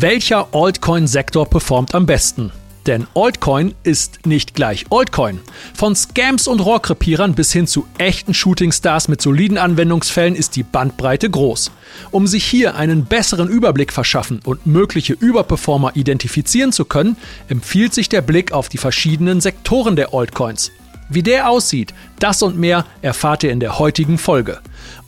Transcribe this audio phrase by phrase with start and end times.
[0.00, 2.52] Welcher Altcoin-Sektor performt am besten?
[2.86, 5.40] Denn Altcoin ist nicht gleich Altcoin.
[5.74, 11.28] Von Scams und Rohrkrepierern bis hin zu echten Shootingstars mit soliden Anwendungsfällen ist die Bandbreite
[11.28, 11.72] groß.
[12.12, 17.16] Um sich hier einen besseren Überblick verschaffen und mögliche Überperformer identifizieren zu können,
[17.48, 20.70] empfiehlt sich der Blick auf die verschiedenen Sektoren der Altcoins.
[21.10, 24.58] Wie der aussieht, das und mehr erfahrt ihr in der heutigen Folge.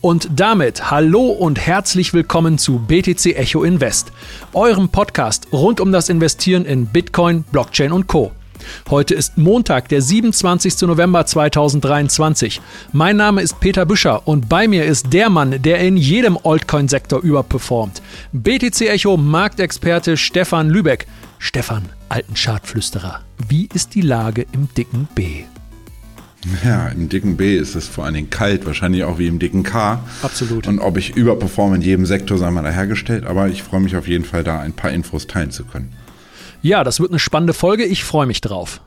[0.01, 4.11] Und damit hallo und herzlich willkommen zu BTC Echo Invest,
[4.53, 8.31] eurem Podcast rund um das Investieren in Bitcoin, Blockchain und Co.
[8.89, 10.81] Heute ist Montag, der 27.
[10.81, 12.61] November 2023.
[12.93, 17.21] Mein Name ist Peter Büscher und bei mir ist der Mann, der in jedem Altcoin-Sektor
[17.21, 18.01] überperformt.
[18.31, 21.05] BTC Echo Marktexperte Stefan Lübeck.
[21.37, 25.43] Stefan, alten Schadflüsterer, wie ist die Lage im dicken B?
[26.63, 29.63] Ja, im dicken B ist es vor allen Dingen kalt, wahrscheinlich auch wie im dicken
[29.63, 30.03] K.
[30.23, 30.67] Absolut.
[30.67, 34.07] Und ob ich überperforme in jedem Sektor, sei mal dahergestellt, aber ich freue mich auf
[34.07, 35.93] jeden Fall, da ein paar Infos teilen zu können.
[36.63, 38.81] Ja, das wird eine spannende Folge, ich freue mich drauf.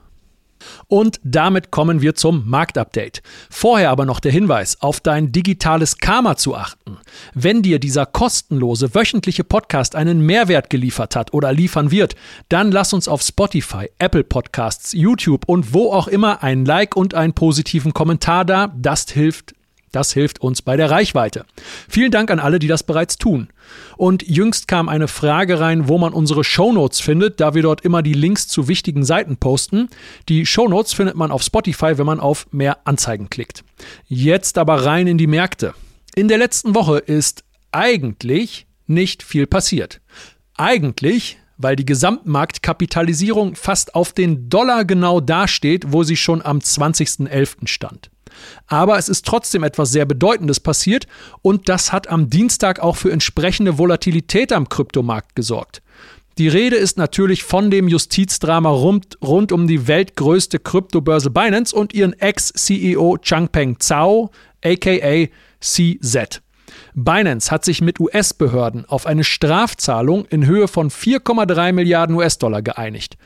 [0.86, 3.22] Und damit kommen wir zum Marktupdate.
[3.50, 6.98] Vorher aber noch der Hinweis, auf dein digitales Karma zu achten.
[7.34, 12.14] Wenn dir dieser kostenlose wöchentliche Podcast einen Mehrwert geliefert hat oder liefern wird,
[12.48, 17.14] dann lass uns auf Spotify, Apple Podcasts, YouTube und wo auch immer ein Like und
[17.14, 18.72] einen positiven Kommentar da.
[18.76, 19.54] Das hilft
[19.95, 21.45] das hilft uns bei der Reichweite.
[21.89, 23.48] Vielen Dank an alle, die das bereits tun.
[23.97, 28.03] Und jüngst kam eine Frage rein, wo man unsere Shownotes findet, da wir dort immer
[28.03, 29.89] die Links zu wichtigen Seiten posten.
[30.28, 33.65] Die Shownotes findet man auf Spotify, wenn man auf mehr Anzeigen klickt.
[34.06, 35.75] Jetzt aber rein in die Märkte.
[36.15, 40.00] In der letzten Woche ist eigentlich nicht viel passiert.
[40.56, 47.67] Eigentlich weil die Gesamtmarktkapitalisierung fast auf den Dollar genau dasteht, wo sie schon am 20.11.
[47.69, 48.11] stand.
[48.66, 51.06] Aber es ist trotzdem etwas sehr Bedeutendes passiert
[51.42, 55.82] und das hat am Dienstag auch für entsprechende Volatilität am Kryptomarkt gesorgt.
[56.36, 61.94] Die Rede ist natürlich von dem Justizdrama rund, rund um die weltgrößte Kryptobörse Binance und
[61.94, 64.31] ihren Ex-CEO Changpeng Zhao,
[64.64, 65.28] aka
[65.60, 66.42] CZ.
[66.94, 73.16] Binance hat sich mit US-Behörden auf eine Strafzahlung in Höhe von 4,3 Milliarden US-Dollar geeinigt.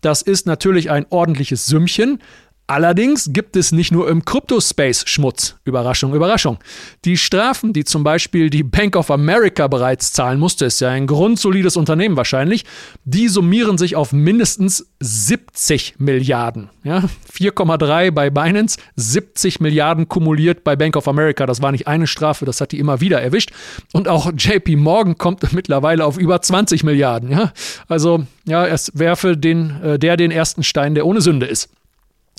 [0.00, 2.20] Das ist natürlich ein ordentliches Sümmchen,
[2.68, 5.56] Allerdings gibt es nicht nur im Kryptospace Schmutz.
[5.64, 6.58] Überraschung, Überraschung.
[7.04, 11.06] Die Strafen, die zum Beispiel die Bank of America bereits zahlen musste, ist ja ein
[11.06, 12.64] grundsolides Unternehmen wahrscheinlich,
[13.04, 16.70] die summieren sich auf mindestens 70 Milliarden.
[16.82, 21.46] Ja, 4,3 bei Binance, 70 Milliarden kumuliert bei Bank of America.
[21.46, 23.52] Das war nicht eine Strafe, das hat die immer wieder erwischt.
[23.92, 27.30] Und auch JP Morgan kommt mittlerweile auf über 20 Milliarden.
[27.30, 27.52] Ja,
[27.86, 31.68] also ja, es werfe den, äh, der den ersten Stein, der ohne Sünde ist.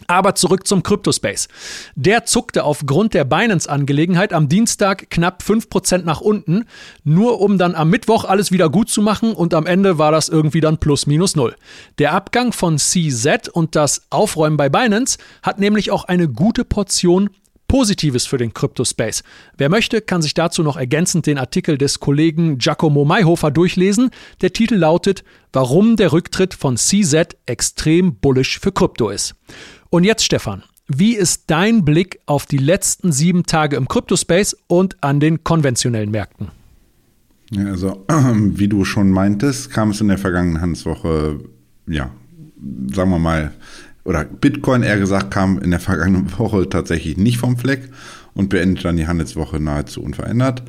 [0.06, 1.48] Aber zurück zum Kryptospace.
[1.96, 6.66] Der zuckte aufgrund der Binance-Angelegenheit am Dienstag knapp 5% nach unten,
[7.04, 10.30] nur um dann am Mittwoch alles wieder gut zu machen und am Ende war das
[10.30, 11.56] irgendwie dann plus minus null.
[11.98, 17.32] Der Abgang von CZ und das Aufräumen bei Binance hat nämlich auch eine gute Portion
[17.68, 19.24] Positives für den Kryptospace.
[19.58, 24.12] Wer möchte, kann sich dazu noch ergänzend den Artikel des Kollegen Giacomo Mayhofer durchlesen.
[24.42, 29.36] Der Titel lautet Warum der Rücktritt von CZ extrem bullish für Krypto ist.
[29.90, 34.96] Und jetzt, Stefan, wie ist dein Blick auf die letzten sieben Tage im Kryptospace und
[35.02, 36.50] an den konventionellen Märkten?
[37.52, 41.40] Ja, also, wie du schon meintest, kam es in der vergangenen Handelswoche,
[41.88, 42.10] ja,
[42.94, 43.52] sagen wir mal,
[44.04, 47.90] oder Bitcoin eher gesagt, kam in der vergangenen Woche tatsächlich nicht vom Fleck
[48.34, 50.64] und beendet dann die Handelswoche nahezu unverändert.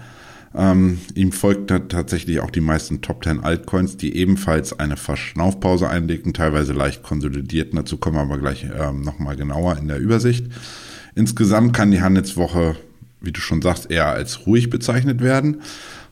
[0.54, 6.32] Ähm, ihm folgt tatsächlich auch die meisten Top 10 Altcoins, die ebenfalls eine Verschnaufpause einlegten,
[6.32, 7.76] teilweise leicht konsolidierten.
[7.76, 10.46] Dazu kommen wir aber gleich ähm, nochmal genauer in der Übersicht.
[11.14, 12.76] Insgesamt kann die Handelswoche,
[13.20, 15.62] wie du schon sagst, eher als ruhig bezeichnet werden.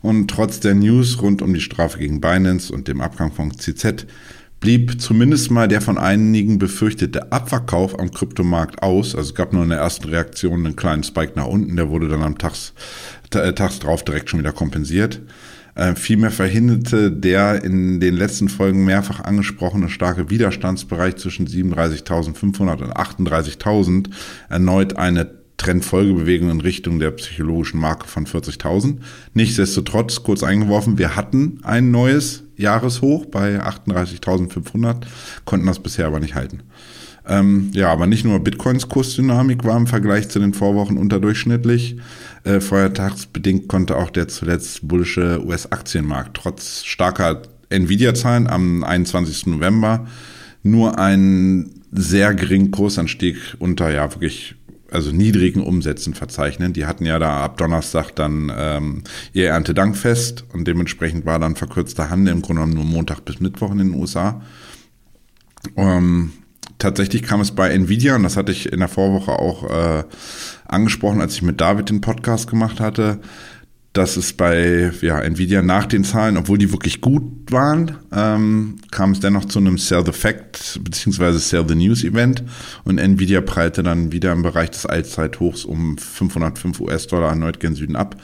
[0.02, 4.06] Und trotz der News rund um die Strafe gegen Binance und dem Abgang von CZ
[4.60, 9.14] blieb zumindest mal der von einigen befürchtete Abverkauf am Kryptomarkt aus.
[9.14, 12.08] Also es gab nur in der ersten Reaktion einen kleinen Spike nach unten, der wurde
[12.08, 12.72] dann am Tags,
[13.15, 15.20] äh, Tags drauf direkt schon wieder kompensiert.
[15.74, 22.96] Äh, vielmehr verhinderte der in den letzten Folgen mehrfach angesprochene starke Widerstandsbereich zwischen 37.500 und
[22.96, 24.08] 38.000
[24.48, 28.98] erneut eine Trendfolgebewegung in Richtung der psychologischen Marke von 40.000.
[29.34, 35.02] Nichtsdestotrotz, kurz eingeworfen, wir hatten ein neues Jahreshoch bei 38.500,
[35.44, 36.62] konnten das bisher aber nicht halten.
[37.28, 41.96] Ähm, ja, aber nicht nur Bitcoins Kursdynamik war im Vergleich zu den Vorwochen unterdurchschnittlich.
[42.46, 49.46] Äh, feuertagsbedingt konnte auch der zuletzt bullische US-Aktienmarkt trotz starker Nvidia-Zahlen am 21.
[49.46, 50.06] November
[50.62, 54.54] nur einen sehr geringen Kursanstieg unter ja wirklich
[54.92, 56.72] also niedrigen Umsätzen verzeichnen.
[56.72, 59.02] Die hatten ja da ab Donnerstag dann ähm,
[59.32, 63.72] ihr Erntedankfest und dementsprechend war dann verkürzter Handel im Grunde genommen nur Montag bis Mittwoch
[63.72, 64.40] in den USA.
[65.76, 66.30] Ähm,
[66.78, 70.04] tatsächlich kam es bei Nvidia, und das hatte ich in der Vorwoche auch äh,
[70.66, 73.20] angesprochen, als ich mit David den Podcast gemacht hatte,
[73.96, 79.12] dass es bei ja, Nvidia nach den Zahlen, obwohl die wirklich gut waren, ähm, kam
[79.12, 81.38] es dennoch zu einem Sell the Fact bzw.
[81.38, 82.44] Sell the News Event
[82.84, 87.96] und Nvidia prallte dann wieder im Bereich des Allzeithochs um 505 US-Dollar erneut gen Süden
[87.96, 88.16] ab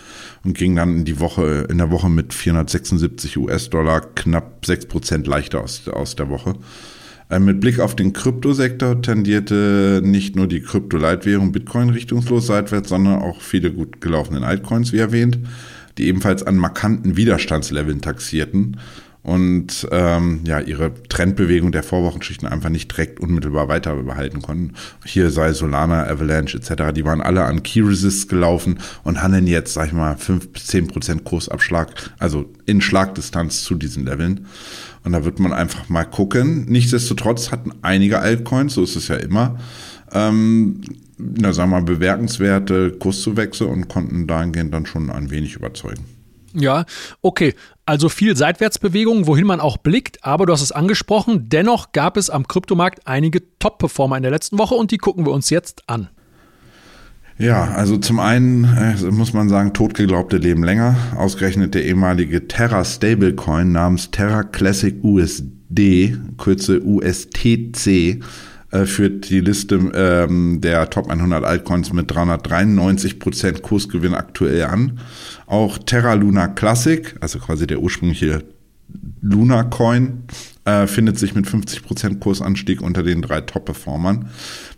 [0.44, 5.62] und ging dann in die Woche, in der Woche mit 476 US-Dollar knapp 6% leichter
[5.62, 6.54] aus, aus der Woche.
[7.32, 13.22] Äh, mit Blick auf den Kryptosektor tendierte nicht nur die Kryptoleitwährung Bitcoin richtungslos seitwärts, sondern
[13.22, 15.38] auch viele gut gelaufenen Altcoins, wie erwähnt,
[15.96, 18.76] die ebenfalls an markanten Widerstandsleveln taxierten
[19.22, 24.74] und ähm, ja ihre Trendbewegung der Vorwochenschichten einfach nicht direkt unmittelbar weiter behalten konnten.
[25.04, 29.74] Hier sei Solana, Avalanche etc., die waren alle an Key Resists gelaufen und handeln jetzt,
[29.74, 34.46] sag ich mal, 5 bis 10 Prozent Kursabschlag, also in Schlagdistanz zu diesen Leveln.
[35.04, 36.66] Und da wird man einfach mal gucken.
[36.66, 39.58] Nichtsdestotrotz hatten einige Altcoins, so ist es ja immer,
[40.12, 40.80] ähm,
[41.18, 46.04] na, sagen wir mal, bewerkenswerte Kurszuwächse und konnten dahingehend dann schon ein wenig überzeugen.
[46.54, 46.84] Ja,
[47.22, 47.54] okay.
[47.86, 52.30] Also viel Seitwärtsbewegung, wohin man auch blickt, aber du hast es angesprochen, dennoch gab es
[52.30, 56.08] am Kryptomarkt einige Top-Performer in der letzten Woche und die gucken wir uns jetzt an.
[57.38, 60.96] Ja, also zum einen äh, muss man sagen, totgeglaubte leben länger.
[61.16, 68.20] Ausgerechnet der ehemalige Terra Stablecoin namens Terra Classic USD, Kürze USTC,
[68.70, 75.00] äh, führt die Liste ähm, der Top 100 Altcoins mit 393% Kursgewinn aktuell an.
[75.46, 78.44] Auch Terra Luna Classic, also quasi der ursprüngliche
[79.20, 80.24] Luna Coin,
[80.64, 84.26] äh, findet sich mit 50% Kursanstieg unter den drei Top-Performern.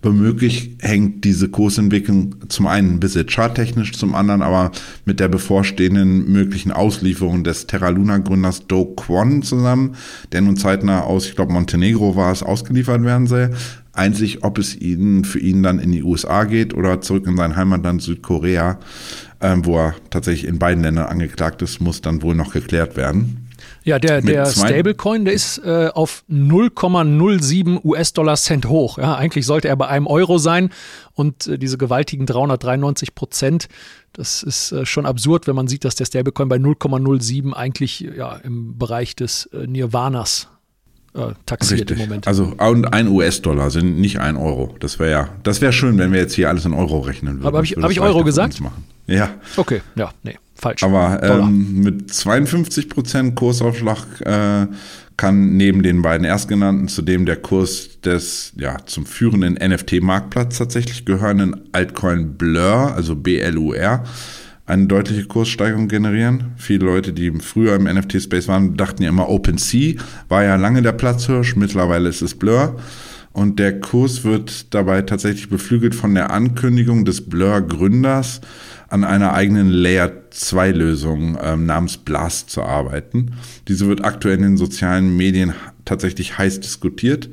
[0.03, 4.73] Womöglich hängt diese Kursentwicklung zum einen ein bisschen charttechnisch, zum anderen aber
[5.05, 9.95] mit der bevorstehenden möglichen Auslieferung des Terra Luna Gründers Do Kwon zusammen,
[10.33, 13.51] der nun zeitnah aus, ich glaube Montenegro war es, ausgeliefert werden soll.
[13.93, 17.57] Einzig, ob es ihnen für ihn dann in die USA geht oder zurück in sein
[17.57, 18.81] Heimatland Südkorea,
[19.41, 23.45] ähm, wo er tatsächlich in beiden Ländern angeklagt ist, muss dann wohl noch geklärt werden.
[23.85, 28.97] Ja, der, der Stablecoin, der ist äh, auf 0,07 US-Dollar Cent hoch.
[28.97, 30.71] Ja, eigentlich sollte er bei einem Euro sein
[31.13, 33.69] und äh, diese gewaltigen 393 Prozent,
[34.15, 38.37] das ist äh, schon absurd, wenn man sieht, dass der Stablecoin bei 0,07 eigentlich ja,
[38.37, 40.49] im Bereich des äh, Nirvanas
[41.15, 41.99] äh, taxiert Richtig.
[41.99, 42.27] im Moment.
[42.27, 44.75] Also und ein US-Dollar sind nicht ein Euro.
[44.81, 47.47] Das wäre ja, das wäre schön, wenn wir jetzt hier alles in Euro rechnen würden.
[47.47, 48.61] Aber habe ich, hab ich Euro gesagt?
[49.07, 49.29] Ja.
[49.59, 50.83] Okay, ja, nee, falsch.
[50.83, 54.67] Aber ähm, mit 52 Prozent Kursaufschlag äh,
[55.17, 61.69] kann neben den beiden erstgenannten zudem der Kurs des ja zum führenden NFT-Marktplatz tatsächlich gehörenden
[61.73, 64.05] Altcoin Blur, also BLUR,
[64.67, 66.53] eine deutliche Kurssteigerung generieren.
[66.57, 70.93] Viele Leute, die früher im NFT-Space waren, dachten ja immer OpenSea, war ja lange der
[70.93, 72.77] Platzhirsch, mittlerweile ist es Blur.
[73.35, 78.41] Und der Kurs wird dabei tatsächlich beflügelt von der Ankündigung des Blur-Gründers,
[78.89, 83.33] an einer eigenen Layer 2 Lösung ähm, namens Blast zu arbeiten.
[83.67, 85.53] Diese wird aktuell in den sozialen Medien
[85.85, 87.29] tatsächlich heiß diskutiert.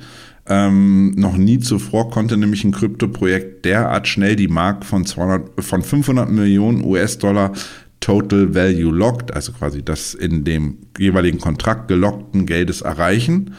[0.47, 5.83] Ähm, noch nie zuvor konnte nämlich ein Krypto-Projekt derart schnell die Mark von, 200, von
[5.83, 7.51] 500 Millionen US-Dollar
[7.99, 13.53] Total Value Locked, also quasi das in dem jeweiligen Kontrakt gelockten Geldes erreichen.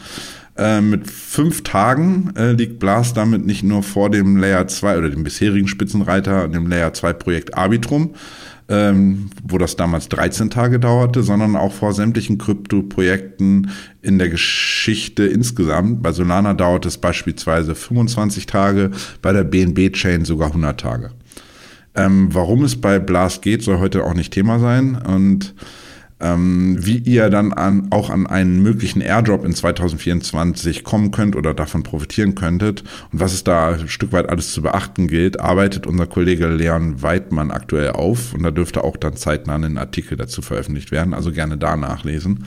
[0.55, 5.09] Äh, mit fünf Tagen äh, liegt Blast damit nicht nur vor dem Layer 2 oder
[5.09, 8.13] dem bisherigen Spitzenreiter, dem Layer 2 Projekt Arbitrum,
[8.69, 13.71] ähm, wo das damals 13 Tage dauerte, sondern auch vor sämtlichen Krypto-Projekten
[14.03, 16.03] in der Geschichte insgesamt.
[16.03, 18.91] Bei Solana dauert es beispielsweise 25 Tage,
[19.23, 21.11] bei der BNB-Chain sogar 100 Tage.
[21.95, 24.95] Ähm, warum es bei Blast geht, soll heute auch nicht Thema sein.
[24.95, 25.55] Und
[26.23, 31.53] ähm, wie ihr dann an, auch an einen möglichen Airdrop in 2024 kommen könnt oder
[31.53, 35.85] davon profitieren könntet und was es da ein Stück weit alles zu beachten gilt, arbeitet
[35.85, 40.41] unser Kollege Leon Weidmann aktuell auf und da dürfte auch dann zeitnah ein Artikel dazu
[40.41, 42.45] veröffentlicht werden, also gerne da nachlesen.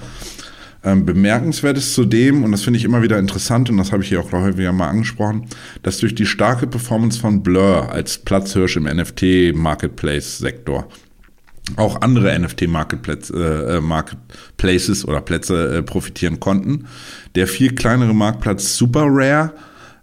[0.82, 4.08] Ähm, bemerkenswert ist zudem, und das finde ich immer wieder interessant, und das habe ich
[4.08, 5.46] hier auch häufiger mal angesprochen,
[5.82, 10.86] dass durch die starke Performance von Blur als Platzhirsch im NFT-Marketplace-Sektor
[11.74, 16.86] auch andere NFT-Marketplaces äh, Marketplaces oder Plätze äh, profitieren konnten.
[17.34, 19.52] Der viel kleinere Marktplatz Super Rare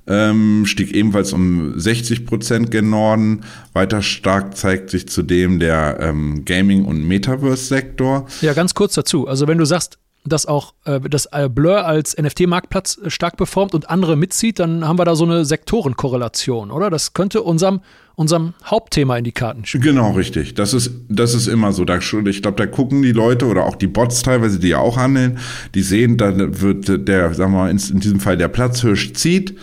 [0.05, 3.41] ähm, stieg ebenfalls um 60 Prozent gen Norden.
[3.71, 8.27] Weiter stark zeigt sich zudem der ähm, Gaming- und Metaverse-Sektor.
[8.41, 9.27] Ja, ganz kurz dazu.
[9.27, 13.73] Also wenn du sagst, dass auch äh, das äh, Blur als NFT-Marktplatz äh, stark performt
[13.73, 16.89] und andere mitzieht, dann haben wir da so eine Sektorenkorrelation, oder?
[16.89, 17.81] Das könnte unserem,
[18.15, 19.83] unserem Hauptthema in die Karten spielen.
[19.83, 20.53] Genau, richtig.
[20.53, 21.83] Das ist, das ist immer so.
[21.85, 24.97] Da, ich glaube, da gucken die Leute oder auch die Bots teilweise, die ja auch
[24.97, 25.39] handeln,
[25.75, 29.55] die sehen, da wird der, sagen wir mal, in, in diesem Fall der Platzhirsch zieht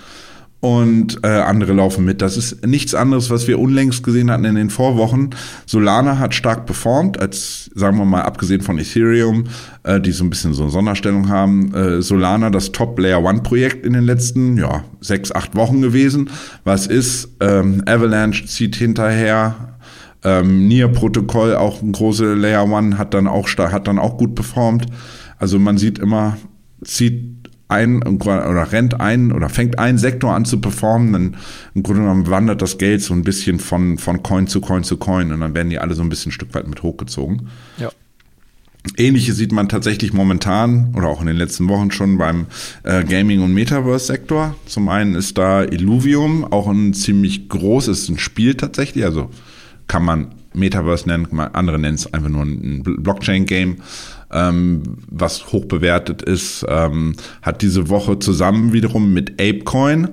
[0.60, 2.20] und äh, andere laufen mit.
[2.20, 5.30] Das ist nichts anderes, was wir unlängst gesehen hatten in den Vorwochen.
[5.64, 9.44] Solana hat stark performt, als sagen wir mal abgesehen von Ethereum,
[9.84, 11.74] äh, die so ein bisschen so eine Sonderstellung haben.
[11.74, 16.28] Äh, Solana das Top Layer One Projekt in den letzten ja sechs acht Wochen gewesen.
[16.64, 17.30] Was ist?
[17.40, 19.78] Ähm, Avalanche zieht hinterher.
[20.22, 24.34] Ähm, Nier Protokoll auch ein große Layer One hat dann auch hat dann auch gut
[24.34, 24.84] performt.
[25.38, 26.36] Also man sieht immer
[26.84, 27.39] zieht
[27.70, 31.36] ein oder rennt ein oder fängt ein Sektor an zu performen, dann
[31.74, 34.96] im Grunde genommen wandert das Geld so ein bisschen von, von Coin zu Coin zu
[34.96, 37.48] Coin und dann werden die alle so ein bisschen ein Stück weit mit hochgezogen.
[37.78, 37.90] Ja.
[38.96, 42.46] Ähnliches sieht man tatsächlich momentan oder auch in den letzten Wochen schon beim
[42.82, 44.56] äh, Gaming- und Metaverse-Sektor.
[44.64, 49.30] Zum einen ist da Illuvium auch ein ziemlich großes ein Spiel tatsächlich, also
[49.86, 53.78] kann man Metaverse nennen, andere nennen es einfach nur ein Blockchain-Game
[54.32, 60.08] ähm, was hoch bewertet ist, ähm, hat diese Woche zusammen wiederum mit Apecoin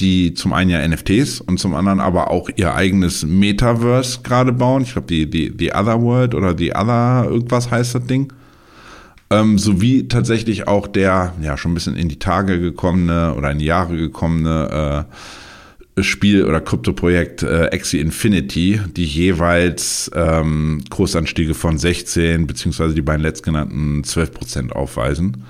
[0.00, 4.82] die zum einen ja NFTs und zum anderen aber auch ihr eigenes Metaverse gerade bauen.
[4.82, 8.32] Ich glaube, die, die, die Other World oder die Other irgendwas heißt das Ding.
[9.30, 13.58] Ähm, sowie tatsächlich auch der, ja, schon ein bisschen in die Tage gekommene oder in
[13.58, 15.14] die Jahre gekommene äh,
[16.00, 23.22] Spiel oder Kryptoprojekt äh, Axie Infinity, die jeweils ähm, Kursanstiege von 16 beziehungsweise die beiden
[23.22, 25.44] letztgenannten 12 Prozent aufweisen.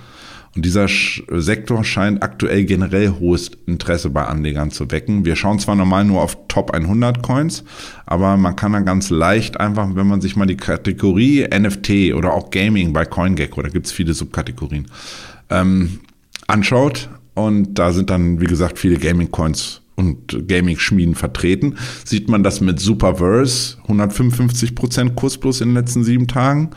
[0.55, 5.25] Und dieser Sch Sektor scheint aktuell generell hohes Interesse bei Anlegern zu wecken.
[5.25, 7.65] Wir schauen zwar normal nur auf Top 100 Coins,
[8.07, 12.35] aber man kann dann ganz leicht einfach, wenn man sich mal die Kategorie NFT oder
[12.35, 14.87] auch Gaming bei CoinGecko, da gibt es viele Subkategorien,
[15.51, 16.01] ähm,
[16.47, 17.09] anschaut.
[17.35, 22.81] Und da sind dann, wie gesagt, viele Gaming-Coins und Gaming-Schmieden vertreten, sieht man das mit
[22.81, 26.71] Superverse, 155% Kurs plus in den letzten sieben Tagen.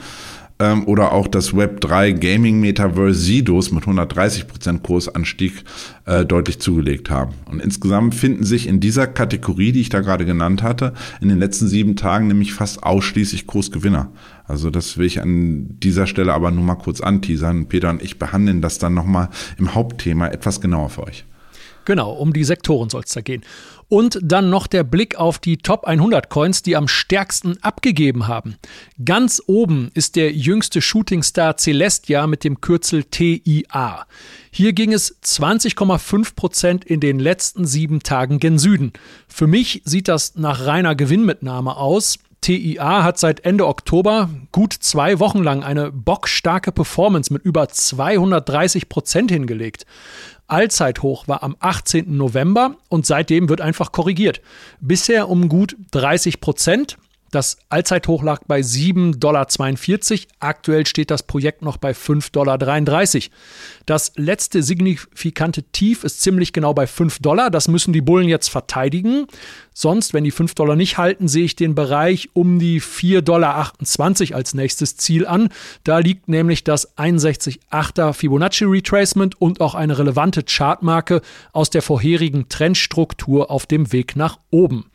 [0.60, 5.64] Ähm, oder auch das Web3 Gaming Metaverse Sidos mit 130% Kursanstieg
[6.06, 7.34] äh, deutlich zugelegt haben.
[7.46, 11.38] Und insgesamt finden sich in dieser Kategorie, die ich da gerade genannt hatte, in den
[11.38, 14.10] letzten sieben Tagen nämlich fast ausschließlich Kursgewinner.
[14.46, 17.68] Also das will ich an dieser Stelle aber nur mal kurz anteasern.
[17.68, 21.26] Peter und ich behandeln das dann nochmal im Hauptthema etwas genauer für euch.
[21.88, 23.46] Genau, um die Sektoren soll es da gehen.
[23.88, 28.58] Und dann noch der Blick auf die Top 100 Coins, die am stärksten abgegeben haben.
[29.06, 34.06] Ganz oben ist der jüngste Shootingstar Celestia mit dem Kürzel TIA.
[34.51, 38.91] Hier ging es 20,5 Prozent in den letzten sieben Tagen gen Süden.
[39.29, 42.20] Für mich sieht das nach reiner Gewinnmitnahme aus.
[42.41, 48.89] TIA hat seit Ende Oktober gut zwei Wochen lang eine bockstarke Performance mit über 230
[48.89, 49.86] Prozent hingelegt.
[50.48, 52.16] Allzeithoch war am 18.
[52.16, 54.42] November und seitdem wird einfach korrigiert.
[54.80, 56.98] Bisher um gut 30 Prozent.
[57.32, 59.48] Das Allzeithoch lag bei 7,42 Dollar.
[60.40, 62.58] Aktuell steht das Projekt noch bei 5,33 Dollar.
[63.86, 67.50] Das letzte signifikante Tief ist ziemlich genau bei 5 Dollar.
[67.50, 69.28] Das müssen die Bullen jetzt verteidigen.
[69.74, 73.72] Sonst, wenn die 5 Dollar nicht halten, sehe ich den Bereich um die 4,28 Dollar
[74.38, 75.50] als nächstes Ziel an.
[75.84, 81.22] Da liegt nämlich das 61,8er Fibonacci Retracement und auch eine relevante Chartmarke
[81.54, 84.86] aus der vorherigen Trendstruktur auf dem Weg nach oben.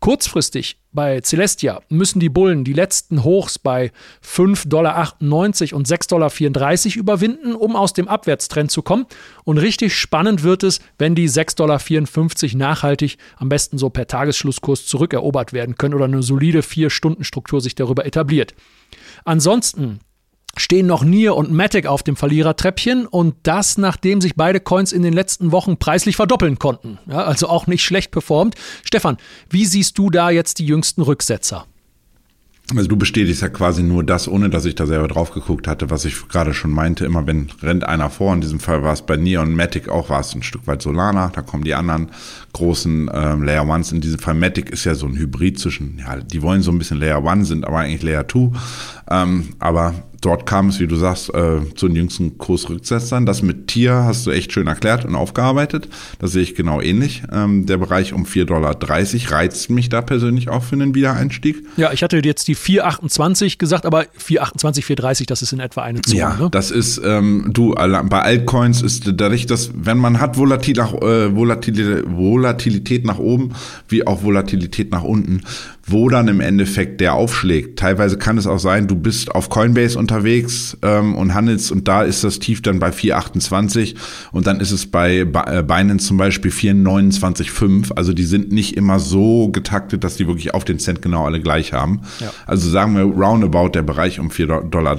[0.00, 3.92] Kurzfristig bei Celestia müssen die Bullen die letzten Hochs bei
[4.24, 9.06] 5,98 Dollar und 6,34 Dollar überwinden, um aus dem Abwärtstrend zu kommen.
[9.44, 14.86] Und richtig spannend wird es, wenn die 6,54 Dollar nachhaltig am besten so per Tagesschlusskurs
[14.86, 18.54] zurückerobert werden können oder eine solide 4-Stunden-Struktur sich darüber etabliert.
[19.24, 20.00] Ansonsten
[20.56, 25.02] stehen noch Nier und Matic auf dem Verlierertreppchen und das, nachdem sich beide Coins in
[25.02, 26.98] den letzten Wochen preislich verdoppeln konnten.
[27.06, 28.54] Ja, also auch nicht schlecht performt.
[28.84, 29.18] Stefan,
[29.50, 31.66] wie siehst du da jetzt die jüngsten Rücksetzer?
[32.76, 35.88] Also du bestätigst ja quasi nur das, ohne dass ich da selber drauf geguckt hatte,
[35.88, 37.06] was ich gerade schon meinte.
[37.06, 40.20] Immer wenn rennt einer vor, in diesem Fall war es bei Neon Matic auch, war
[40.20, 42.10] es ein Stück weit Solana, da kommen die anderen
[42.52, 43.90] großen ähm, Layer Ones.
[43.92, 46.76] In diesem Fall Matic ist ja so ein Hybrid zwischen, ja, die wollen so ein
[46.76, 48.52] bisschen Layer One, sind aber eigentlich Layer Two.
[49.10, 53.26] Ähm, aber dort kam es, wie du sagst, äh, zu den jüngsten Kursrücksetzern.
[53.26, 55.88] Das mit Tier hast du echt schön erklärt und aufgearbeitet.
[56.18, 57.22] Das sehe ich genau ähnlich.
[57.32, 61.64] Ähm, der Bereich um 4,30 Dollar reizt mich da persönlich auch für einen Wiedereinstieg.
[61.76, 66.02] Ja, ich hatte jetzt die 4,28 gesagt, aber 4,28, 4,30, das ist in etwa eine
[66.02, 66.18] Zone.
[66.18, 66.48] Ja, ne?
[66.50, 71.34] das ist, ähm, du, bei Altcoins ist dadurch, dass, wenn man hat Volatil nach, äh,
[71.34, 73.52] Volatilität, Volatilität nach oben,
[73.88, 75.42] wie auch Volatilität nach unten,
[75.86, 77.78] wo dann im Endeffekt der aufschlägt.
[77.78, 81.86] Teilweise kann es auch sein, du bist auf Coinbase und unterwegs ähm, und handelt und
[81.86, 83.94] da ist das Tief dann bei 4,28
[84.32, 85.24] und dann ist es bei äh,
[85.62, 87.92] Binance zum Beispiel 4,29,5.
[87.94, 91.40] Also die sind nicht immer so getaktet, dass die wirklich auf den Cent genau alle
[91.40, 92.00] gleich haben.
[92.20, 92.32] Ja.
[92.46, 94.96] Also sagen wir roundabout der Bereich um 4,30 Dollar.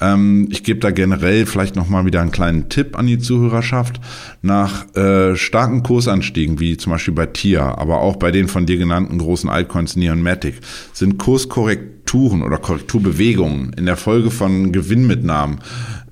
[0.00, 4.00] Ähm, ich gebe da generell vielleicht nochmal wieder einen kleinen Tipp an die Zuhörerschaft.
[4.40, 8.78] Nach äh, starken Kursanstiegen, wie zum Beispiel bei TIA, aber auch bei den von dir
[8.78, 10.60] genannten großen Altcoins Neon Matic,
[10.92, 15.60] sind Kurskorrekturen oder Korrekturbewegungen in der Folge von Gewinnmitnahmen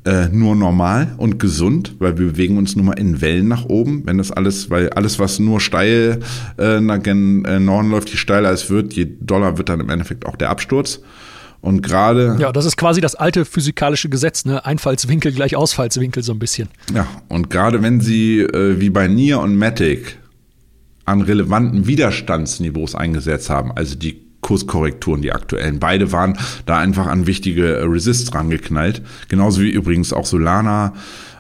[0.07, 4.07] äh, nur normal und gesund, weil wir bewegen uns nun mal in Wellen nach oben.
[4.07, 6.21] Wenn das alles, weil alles, was nur steil
[6.59, 10.25] äh, nach äh, Norden läuft, je steiler es wird, je doller wird dann im Endeffekt
[10.25, 11.01] auch der Absturz.
[11.61, 12.37] Und gerade.
[12.39, 14.65] Ja, das ist quasi das alte physikalische Gesetz, ne?
[14.65, 16.69] Einfallswinkel gleich Ausfallswinkel so ein bisschen.
[16.95, 20.19] Ja, und gerade wenn sie äh, wie bei Nier und Matic
[21.05, 25.79] an relevanten Widerstandsniveaus eingesetzt haben, also die Kurskorrekturen, die aktuellen.
[25.79, 29.03] Beide waren da einfach an wichtige äh, Resists rangeknallt.
[29.29, 30.95] Genauso wie übrigens auch Solana,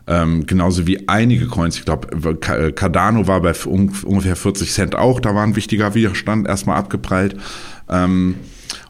[0.06, 1.76] ähm, genauso wie einige Coins.
[1.76, 2.08] Ich glaube,
[2.46, 5.20] äh, Cardano war bei ungefähr 40 Cent auch.
[5.20, 7.36] Da war ein wichtiger Widerstand erstmal abgeprallt.
[7.88, 8.34] Ähm,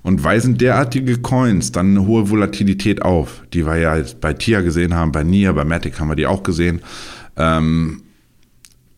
[0.03, 4.95] und weisen derartige Coins dann eine hohe Volatilität auf, die wir ja bei TIA gesehen
[4.95, 6.81] haben, bei NIA, bei Matic haben wir die auch gesehen.
[7.37, 8.03] Ähm,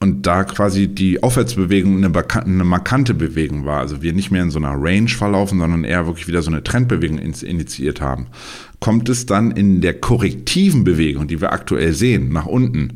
[0.03, 2.13] und da quasi die Aufwärtsbewegung eine,
[2.45, 6.07] eine, markante Bewegung war, also wir nicht mehr in so einer Range verlaufen, sondern eher
[6.07, 8.27] wirklich wieder so eine Trendbewegung initiiert haben,
[8.81, 12.95] kommt es dann in der korrektiven Bewegung, die wir aktuell sehen, nach unten,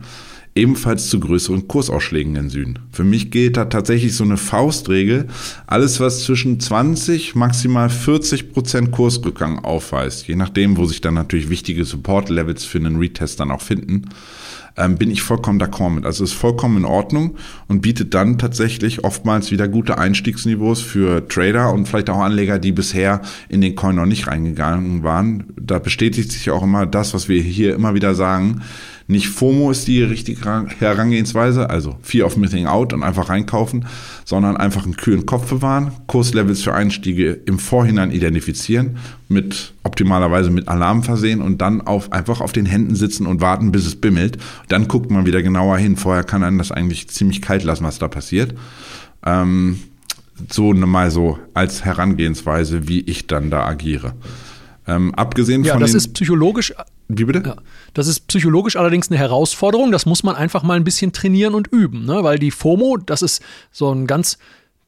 [0.57, 2.79] ebenfalls zu größeren Kursausschlägen in den Süden.
[2.91, 5.29] Für mich gilt da tatsächlich so eine Faustregel.
[5.67, 11.51] Alles, was zwischen 20, maximal 40 Prozent Kursrückgang aufweist, je nachdem, wo sich dann natürlich
[11.51, 14.07] wichtige Support-Levels für einen Retest dann auch finden,
[14.77, 16.05] ähm, bin ich vollkommen d'accord mit.
[16.05, 17.37] Also ist vollkommen in Ordnung
[17.69, 22.73] und bietet dann tatsächlich oftmals wieder gute Einstiegsniveaus für Trader und vielleicht auch Anleger, die
[22.73, 25.45] bisher in den Coin noch nicht reingegangen waren.
[25.59, 28.63] Da bestätigt sich auch immer das, was wir hier immer wieder sagen
[29.09, 33.87] nicht FOMO ist die richtige Herangehensweise, also Fear of Missing Out und einfach reinkaufen,
[34.25, 40.67] sondern einfach einen kühlen Kopf bewahren, Kurslevels für Einstiege im Vorhinein identifizieren, mit optimalerweise mit
[40.67, 44.39] Alarm versehen und dann auf, einfach auf den Händen sitzen und warten, bis es bimmelt.
[44.69, 45.97] Dann guckt man wieder genauer hin.
[45.97, 48.55] Vorher kann einen das eigentlich ziemlich kalt lassen, was da passiert.
[49.25, 49.79] Ähm,
[50.51, 54.15] so mal so als Herangehensweise, wie ich dann da agiere.
[54.89, 55.81] Ähm, abgesehen ja, von.
[55.81, 56.73] Ja, das ist psychologisch
[57.09, 57.43] wie bitte?
[57.45, 57.57] Ja.
[57.97, 59.91] Das ist psychologisch allerdings eine Herausforderung.
[59.91, 62.23] Das muss man einfach mal ein bisschen trainieren und üben, ne?
[62.23, 64.37] weil die FOMO, das ist so ein ganz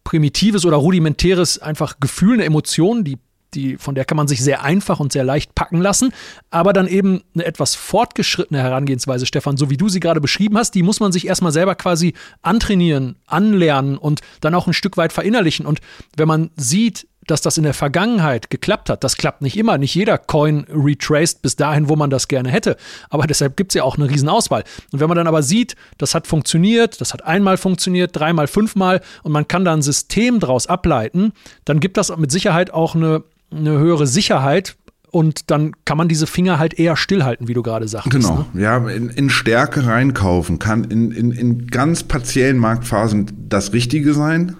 [0.04, 3.16] primitives oder rudimentäres einfach Gefühl, eine Emotion, die
[3.54, 6.12] die, von der kann man sich sehr einfach und sehr leicht packen lassen,
[6.50, 10.74] aber dann eben eine etwas fortgeschrittene Herangehensweise, Stefan, so wie du sie gerade beschrieben hast,
[10.74, 15.14] die muss man sich erstmal selber quasi antrainieren, anlernen und dann auch ein Stück weit
[15.14, 15.64] verinnerlichen.
[15.64, 15.80] Und
[16.14, 19.04] wenn man sieht, dass das in der Vergangenheit geklappt hat.
[19.04, 19.78] Das klappt nicht immer.
[19.78, 22.76] Nicht jeder Coin retraced bis dahin, wo man das gerne hätte.
[23.10, 24.64] Aber deshalb gibt es ja auch eine Riesenauswahl.
[24.92, 29.00] Und wenn man dann aber sieht, das hat funktioniert, das hat einmal funktioniert, dreimal, fünfmal
[29.22, 31.32] und man kann da ein System daraus ableiten,
[31.64, 34.76] dann gibt das mit Sicherheit auch eine, eine höhere Sicherheit,
[35.10, 38.10] und dann kann man diese Finger halt eher stillhalten, wie du gerade sagst.
[38.10, 38.62] Genau, ne?
[38.62, 44.56] ja, in, in, Stärke reinkaufen kann in, in, in ganz partiellen Marktphasen das Richtige sein.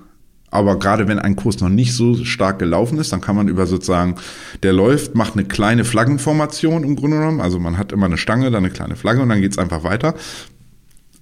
[0.50, 3.66] Aber gerade wenn ein Kurs noch nicht so stark gelaufen ist, dann kann man über
[3.66, 4.14] sozusagen,
[4.62, 7.40] der läuft, macht eine kleine Flaggenformation im Grunde genommen.
[7.40, 10.14] Also man hat immer eine Stange, dann eine kleine Flagge und dann geht's einfach weiter.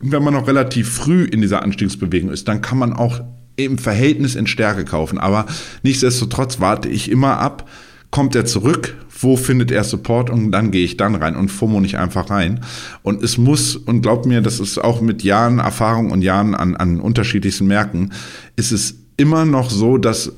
[0.01, 3.21] Und wenn man noch relativ früh in dieser Anstiegsbewegung ist, dann kann man auch
[3.57, 5.19] im Verhältnis in Stärke kaufen.
[5.19, 5.47] Aber
[5.83, 7.69] nichtsdestotrotz warte ich immer ab,
[8.11, 11.81] kommt er zurück, wo findet er Support und dann gehe ich dann rein und FOMO
[11.81, 12.61] nicht einfach rein.
[13.03, 16.77] Und es muss, und glaubt mir, das ist auch mit Jahren Erfahrung und Jahren an,
[16.77, 18.13] an unterschiedlichsten Märkten,
[18.57, 20.33] ist es immer noch so, dass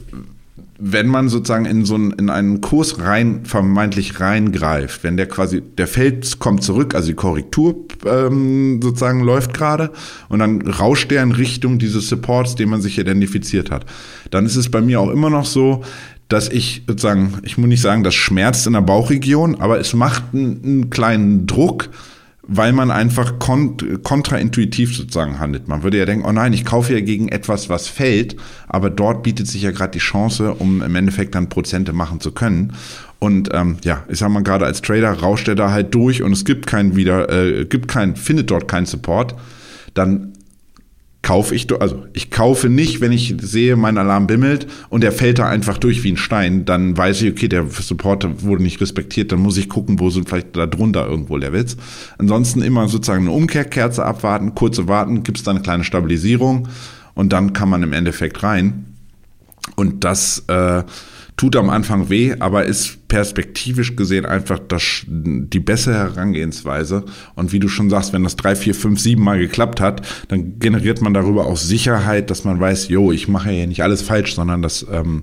[0.80, 5.60] wenn man sozusagen in so einen, in einen Kurs rein, vermeintlich reingreift, wenn der quasi,
[5.60, 7.74] der Feld kommt zurück, also die Korrektur
[8.06, 9.90] ähm, sozusagen läuft gerade
[10.28, 13.86] und dann rauscht der in Richtung dieses Supports, den man sich identifiziert hat,
[14.30, 15.82] dann ist es bei mir auch immer noch so,
[16.28, 20.22] dass ich sozusagen, ich muss nicht sagen, das schmerzt in der Bauchregion, aber es macht
[20.32, 21.88] einen, einen kleinen Druck,
[22.50, 25.68] weil man einfach kont kontraintuitiv sozusagen handelt.
[25.68, 29.22] Man würde ja denken, oh nein, ich kaufe ja gegen etwas, was fällt, aber dort
[29.22, 32.72] bietet sich ja gerade die Chance, um im Endeffekt dann Prozente machen zu können.
[33.18, 36.32] Und ähm, ja, ich sag mal, gerade als Trader rauscht er da halt durch und
[36.32, 39.34] es gibt keinen wieder, äh, gibt keinen, findet dort keinen Support,
[39.92, 40.32] dann
[41.28, 45.38] kaufe ich, also ich kaufe nicht, wenn ich sehe, mein Alarm bimmelt und der fällt
[45.38, 49.30] da einfach durch wie ein Stein, dann weiß ich, okay, der Support wurde nicht respektiert,
[49.30, 51.76] dann muss ich gucken, wo sind vielleicht da drunter irgendwo Levels.
[52.16, 56.66] Ansonsten immer sozusagen eine Umkehrkerze abwarten, kurze warten, gibt es da eine kleine Stabilisierung
[57.12, 58.86] und dann kann man im Endeffekt rein.
[59.76, 60.82] Und das, äh,
[61.38, 67.04] tut am Anfang weh, aber ist perspektivisch gesehen einfach das, die bessere Herangehensweise.
[67.36, 70.58] Und wie du schon sagst, wenn das drei, vier, fünf, sieben Mal geklappt hat, dann
[70.58, 74.34] generiert man darüber auch Sicherheit, dass man weiß, jo, ich mache ja nicht alles falsch,
[74.34, 75.22] sondern das ähm,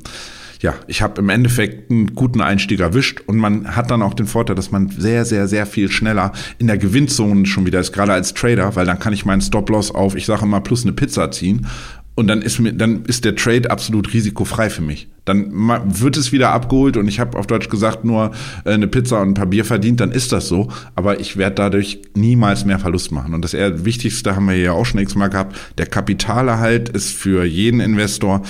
[0.62, 4.26] ja, ich habe im Endeffekt einen guten Einstieg erwischt und man hat dann auch den
[4.26, 8.14] Vorteil, dass man sehr, sehr, sehr viel schneller in der Gewinnzone schon wieder ist, gerade
[8.14, 11.30] als Trader, weil dann kann ich meinen Stop-Loss auf, ich sage mal, plus eine Pizza
[11.30, 11.68] ziehen
[12.16, 15.10] und dann ist mir, dann ist der Trade absolut risikofrei für mich.
[15.26, 15.52] Dann
[16.00, 18.32] wird es wieder abgeholt und ich habe auf Deutsch gesagt nur
[18.64, 20.70] äh, eine Pizza und ein paar Bier verdient, dann ist das so.
[20.96, 23.34] Aber ich werde dadurch niemals mehr Verlust machen.
[23.34, 25.58] Und das eher Wichtigste haben wir ja auch schon x-mal gehabt.
[25.78, 28.44] Der Kapitalerhalt ist für jeden Investor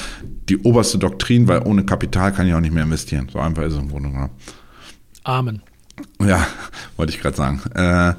[0.47, 3.29] die oberste Doktrin, weil ohne Kapital kann ich auch nicht mehr investieren.
[3.33, 4.31] So einfach ist es im Grunde genommen.
[5.23, 5.61] Amen.
[6.21, 6.45] Ja,
[6.97, 7.61] wollte ich gerade sagen.
[7.73, 8.13] Äh,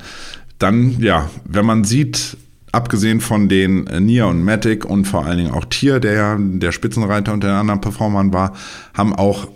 [0.59, 2.37] dann, ja, wenn man sieht,
[2.77, 6.37] abgesehen von den äh, Nia und Matic und vor allen Dingen auch Tier, der ja
[6.39, 8.53] der Spitzenreiter unter den anderen Performern war,
[8.95, 9.49] haben auch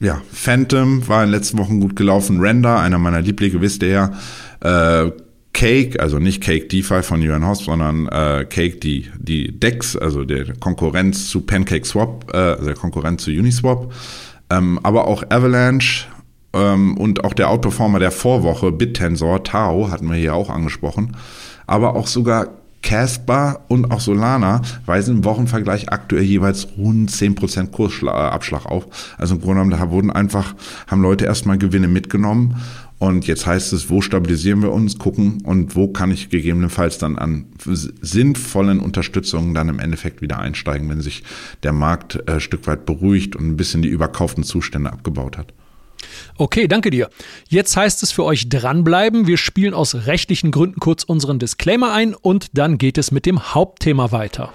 [0.00, 2.40] ja, Phantom war in den letzten Wochen gut gelaufen.
[2.40, 5.04] Render, einer meiner Lieblinge, wisst ihr ja.
[5.04, 5.10] Äh,
[5.54, 10.24] Cake, also nicht Cake DeFi von Johan Hoss, sondern äh, Cake, die, die DEX, also
[10.24, 13.92] der Konkurrenz zu Pancake Swap, äh, also der Konkurrenz zu Uniswap.
[14.50, 16.06] Ähm, aber auch Avalanche
[16.52, 21.16] ähm, und auch der Outperformer der Vorwoche, BitTensor, Tao, hatten wir hier auch angesprochen.
[21.66, 28.66] Aber auch sogar Casper und auch Solana weisen im Wochenvergleich aktuell jeweils rund 10% Kursabschlag
[28.66, 28.86] auf.
[29.18, 30.54] Also im Grunde genommen, da wurden einfach,
[30.86, 32.56] haben Leute erstmal Gewinne mitgenommen
[32.98, 37.16] und jetzt heißt es, wo stabilisieren wir uns, gucken und wo kann ich gegebenenfalls dann
[37.16, 41.22] an sinnvollen Unterstützungen dann im Endeffekt wieder einsteigen, wenn sich
[41.62, 45.52] der Markt äh, ein Stück weit beruhigt und ein bisschen die überkauften Zustände abgebaut hat.
[46.36, 47.08] Okay, danke dir.
[47.48, 49.26] Jetzt heißt es für euch dranbleiben.
[49.26, 53.54] Wir spielen aus rechtlichen Gründen kurz unseren Disclaimer ein und dann geht es mit dem
[53.54, 54.52] Hauptthema weiter.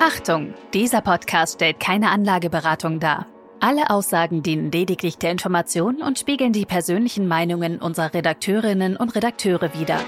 [0.00, 3.26] Achtung, dieser Podcast stellt keine Anlageberatung dar.
[3.60, 9.74] Alle Aussagen dienen lediglich der Information und spiegeln die persönlichen Meinungen unserer Redakteurinnen und Redakteure
[9.78, 10.00] wider.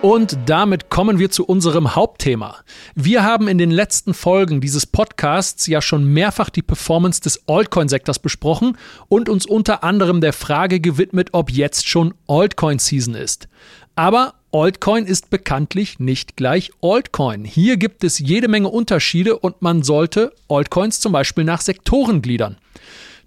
[0.00, 2.58] Und damit kommen wir zu unserem Hauptthema.
[2.94, 8.20] Wir haben in den letzten Folgen dieses Podcasts ja schon mehrfach die Performance des Altcoin-Sektors
[8.20, 13.48] besprochen und uns unter anderem der Frage gewidmet, ob jetzt schon Altcoin-Season ist.
[13.96, 17.44] Aber Altcoin ist bekanntlich nicht gleich Altcoin.
[17.44, 22.56] Hier gibt es jede Menge Unterschiede und man sollte Altcoins zum Beispiel nach Sektoren gliedern.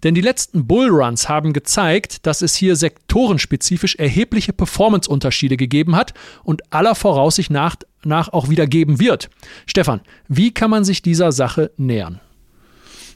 [0.04, 6.74] Denn die letzten Bullruns haben gezeigt, dass es hier sektorenspezifisch erhebliche Performance-Unterschiede gegeben hat und
[6.74, 9.30] aller Voraussicht nach, nach auch wieder geben wird.
[9.68, 12.20] Stefan, wie kann man sich dieser Sache nähern?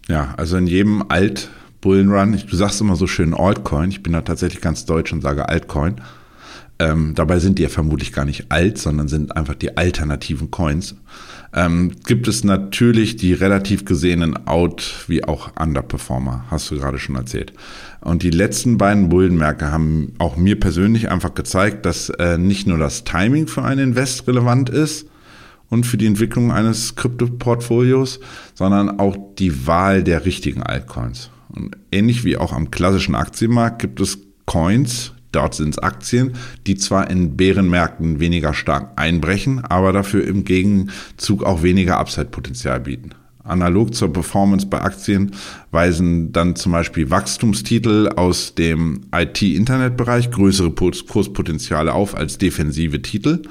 [0.07, 4.61] Ja, also in jedem Alt-Bullenrun, du sagst immer so schön Altcoin, ich bin da tatsächlich
[4.61, 6.01] ganz deutsch und sage Altcoin
[6.77, 10.95] ähm, dabei sind die ja vermutlich gar nicht alt, sondern sind einfach die alternativen Coins.
[11.57, 17.15] Ähm, gibt es natürlich die relativ gesehenen Out- wie auch Underperformer, hast du gerade schon
[17.15, 17.53] erzählt.
[18.01, 22.77] Und die letzten beiden Bullenmärkte haben auch mir persönlich einfach gezeigt, dass äh, nicht nur
[22.77, 25.07] das Timing für einen Invest relevant ist
[25.69, 28.19] und für die Entwicklung eines Krypto-Portfolios,
[28.53, 31.29] sondern auch die Wahl der richtigen Altcoins.
[31.47, 36.33] Und ähnlich wie auch am klassischen Aktienmarkt gibt es Coins, Dort sind es Aktien,
[36.65, 43.09] die zwar in Bärenmärkten weniger stark einbrechen, aber dafür im Gegenzug auch weniger Upside-Potenzial bieten.
[43.43, 45.31] Analog zur Performance bei Aktien
[45.71, 53.43] weisen dann zum Beispiel Wachstumstitel aus dem IT-Internet-Bereich größere Kurspotenziale auf als defensive Titel.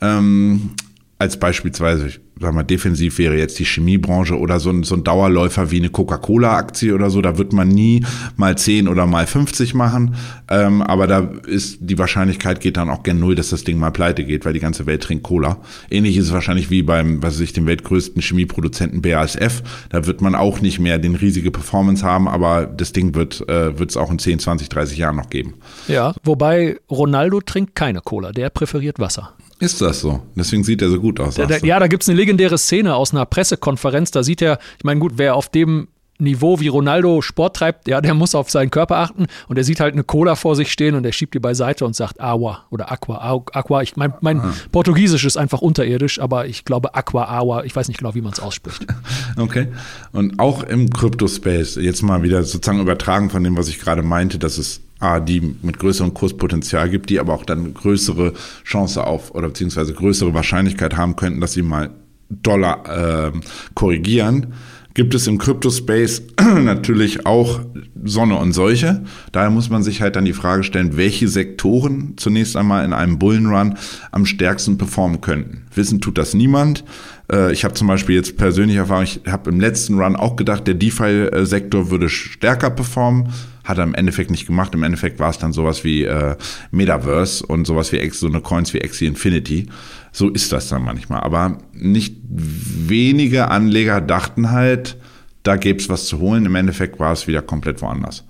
[0.00, 0.70] Ähm,
[1.18, 5.70] als beispielsweise, sagen wir, defensiv wäre jetzt die Chemiebranche oder so ein, so ein Dauerläufer
[5.70, 8.04] wie eine Coca-Cola-Aktie oder so, da wird man nie
[8.36, 10.16] mal 10 oder mal 50 machen,
[10.50, 13.90] ähm, aber da ist die Wahrscheinlichkeit geht dann auch gen Null, dass das Ding mal
[13.90, 15.58] pleite geht, weil die ganze Welt trinkt Cola.
[15.90, 20.20] Ähnlich ist es wahrscheinlich wie beim, was weiß ich, dem weltgrößten Chemieproduzenten BASF, da wird
[20.20, 24.10] man auch nicht mehr den riesige Performance haben, aber das Ding wird äh, es auch
[24.10, 25.54] in 10, 20, 30 Jahren noch geben.
[25.88, 29.32] Ja, wobei Ronaldo trinkt keine Cola, der präferiert Wasser.
[29.58, 30.22] Ist das so?
[30.34, 31.36] Deswegen sieht er so gut aus.
[31.36, 34.10] Da, da, ja, da gibt es eine legendäre Szene aus einer Pressekonferenz.
[34.10, 35.88] Da sieht er, ich meine, gut, wer auf dem
[36.18, 39.80] Niveau wie Ronaldo Sport treibt, ja, der muss auf seinen Körper achten und er sieht
[39.80, 42.90] halt eine Cola vor sich stehen und er schiebt die beiseite und sagt Agua oder
[42.90, 43.42] Aqua.
[43.52, 44.54] Aqua, ich mein, mein ah.
[44.72, 48.32] Portugiesisch ist einfach unterirdisch, aber ich glaube Aqua, Agua, ich weiß nicht genau, wie man
[48.32, 48.86] es ausspricht.
[49.38, 49.68] Okay.
[50.12, 54.38] Und auch im Crypto-Space, jetzt mal wieder sozusagen übertragen von dem, was ich gerade meinte,
[54.38, 58.32] dass es A, die mit größerem Kurspotenzial gibt, die aber auch dann größere
[58.64, 61.90] Chance auf oder beziehungsweise größere Wahrscheinlichkeit haben könnten, dass sie mal
[62.28, 63.32] Dollar äh,
[63.74, 64.54] korrigieren
[64.96, 67.60] gibt es im Crypto-Space natürlich auch
[68.02, 69.04] Sonne und Seuche.
[69.30, 73.18] Daher muss man sich halt dann die Frage stellen, welche Sektoren zunächst einmal in einem
[73.18, 73.76] Bullnrun
[74.10, 75.66] am stärksten performen könnten.
[75.74, 76.82] Wissen tut das niemand.
[77.30, 80.66] Äh, ich habe zum Beispiel jetzt persönlich Erfahrung, ich habe im letzten Run auch gedacht,
[80.66, 83.32] der DeFi-Sektor würde stärker performen.
[83.64, 84.74] Hat er im Endeffekt nicht gemacht.
[84.74, 86.36] Im Endeffekt war es dann sowas wie äh,
[86.70, 89.66] Metaverse und sowas wie so eine Coins wie Axie Infinity.
[90.12, 91.20] So ist das dann manchmal.
[91.20, 94.96] Aber nicht wenige Anleger dachten halt,
[95.42, 96.46] da gäbe es was zu holen.
[96.46, 98.24] Im Endeffekt war es wieder komplett woanders.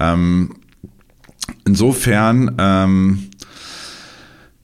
[0.00, 0.56] Ähm,
[1.66, 3.29] insofern ähm,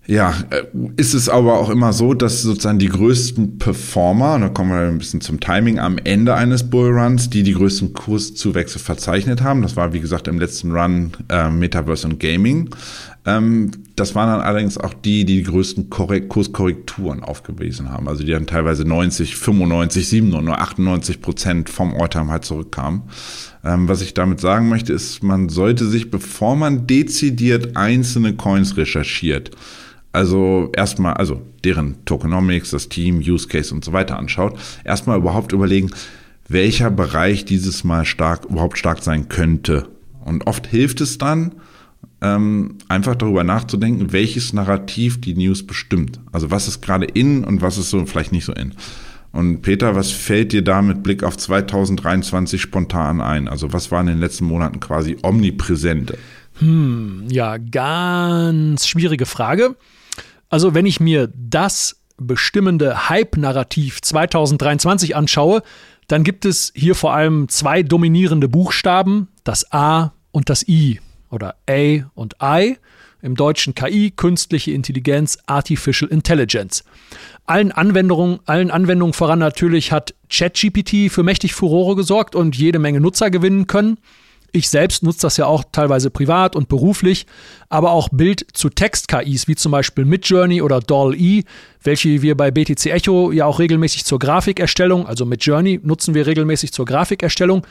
[0.06, 0.62] ja, äh,
[0.96, 4.88] ist es aber auch immer so, dass sozusagen die größten Performer, und da kommen wir
[4.88, 9.62] ein bisschen zum Timing, am Ende eines Bullruns, die die größten Kurszuwächse verzeichnet haben.
[9.62, 12.70] Das war, wie gesagt, im letzten Run äh, Metaverse und Gaming.
[13.24, 18.06] Ähm, das waren dann allerdings auch die, die die größten Korrekt Kurskorrekturen aufgewiesen haben.
[18.06, 23.02] Also die dann teilweise 90, 95, 97, 98 Prozent vom Alltime halt zurückkamen.
[23.64, 28.76] Ähm, was ich damit sagen möchte, ist, man sollte sich, bevor man dezidiert einzelne Coins
[28.76, 29.50] recherchiert,
[30.16, 35.52] also erstmal, also deren Tokenomics, das Team, Use Case und so weiter anschaut, erstmal überhaupt
[35.52, 35.90] überlegen,
[36.48, 39.88] welcher Bereich dieses Mal stark, überhaupt stark sein könnte.
[40.24, 41.57] Und oft hilft es dann,
[42.22, 46.18] ähm, einfach darüber nachzudenken, welches Narrativ die News bestimmt.
[46.33, 48.72] Also was ist gerade in und was ist so vielleicht nicht so in.
[49.33, 53.48] Und Peter, was fällt dir da mit Blick auf 2023 spontan ein?
[53.48, 56.14] Also was war in den letzten Monaten quasi omnipräsent?
[56.59, 59.76] Hm, ja, ganz schwierige Frage.
[60.48, 65.62] Also wenn ich mir das bestimmende Hype-Narrativ 2023 anschaue,
[66.09, 71.56] dann gibt es hier vor allem zwei dominierende Buchstaben, das A und das I oder
[71.68, 72.76] A und I,
[73.22, 76.85] im Deutschen KI, künstliche Intelligenz, Artificial Intelligence.
[77.44, 83.00] Allen Anwendungen, allen Anwendungen voran natürlich hat ChatGPT für mächtig Furore gesorgt und jede Menge
[83.00, 83.98] Nutzer gewinnen können.
[84.56, 87.26] Ich selbst nutze das ja auch teilweise privat und beruflich,
[87.68, 91.42] aber auch Bild-zu-Text-KIs wie zum Beispiel Midjourney oder DALL-E,
[91.82, 96.72] welche wir bei BTC Echo ja auch regelmäßig zur Grafikerstellung, also Midjourney nutzen wir regelmäßig
[96.72, 97.66] zur Grafikerstellung.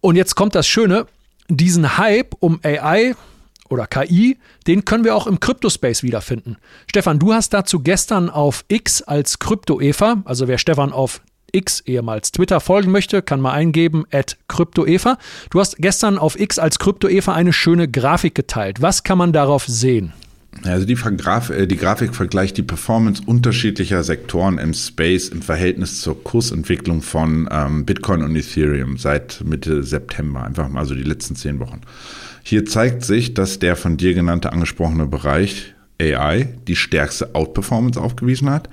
[0.00, 1.06] Und jetzt kommt das Schöne,
[1.48, 3.16] diesen Hype um AI
[3.68, 6.56] oder KI, den können wir auch im Crypto-Space wiederfinden.
[6.86, 11.20] Stefan, du hast dazu gestern auf X als Krypto-Eva, also wer Stefan auf
[11.52, 15.18] X, ehemals Twitter, folgen möchte, kann mal eingeben, at CryptoEva.
[15.50, 18.82] Du hast gestern auf X als CryptoEva eine schöne Grafik geteilt.
[18.82, 20.12] Was kann man darauf sehen?
[20.64, 26.02] Also die, Graf äh, die, Grafik vergleicht die Performance unterschiedlicher Sektoren im Space im Verhältnis
[26.02, 31.36] zur Kursentwicklung von ähm, Bitcoin und Ethereum seit Mitte September, einfach mal so die letzten
[31.36, 31.80] zehn Wochen.
[32.42, 38.50] Hier zeigt sich, dass der von dir genannte angesprochene Bereich AI die stärkste Outperformance aufgewiesen
[38.50, 38.68] hat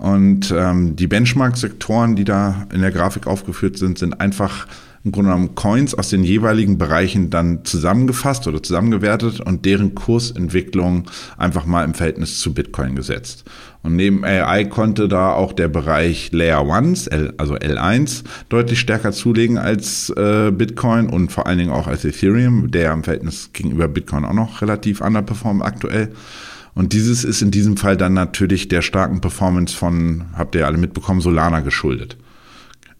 [0.00, 4.66] und ähm, die Benchmark-Sektoren, die da in der Grafik aufgeführt sind, sind einfach
[5.04, 11.04] im Grunde genommen Coins aus den jeweiligen Bereichen dann zusammengefasst oder zusammengewertet und deren Kursentwicklung
[11.36, 13.44] einfach mal im Verhältnis zu Bitcoin gesetzt.
[13.82, 19.12] Und neben AI konnte da auch der Bereich Layer Ones, L, also L1, deutlich stärker
[19.12, 23.86] zulegen als äh, Bitcoin und vor allen Dingen auch als Ethereum, der im Verhältnis gegenüber
[23.86, 26.12] Bitcoin auch noch relativ underperformt aktuell.
[26.74, 30.78] Und dieses ist in diesem Fall dann natürlich der starken Performance von, habt ihr alle
[30.78, 32.16] mitbekommen, Solana geschuldet.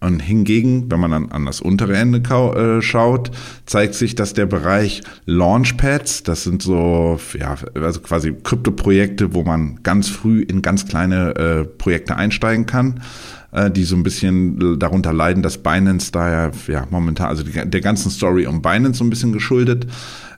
[0.03, 3.31] Und hingegen, wenn man dann an das untere Ende äh, schaut,
[3.67, 9.81] zeigt sich, dass der Bereich Launchpads, das sind so, ja, also quasi Kryptoprojekte, wo man
[9.83, 13.03] ganz früh in ganz kleine äh, Projekte einsteigen kann,
[13.53, 17.53] äh, die so ein bisschen darunter leiden, dass Binance da ja, ja momentan, also die,
[17.53, 19.87] der ganzen Story um Binance so ein bisschen geschuldet,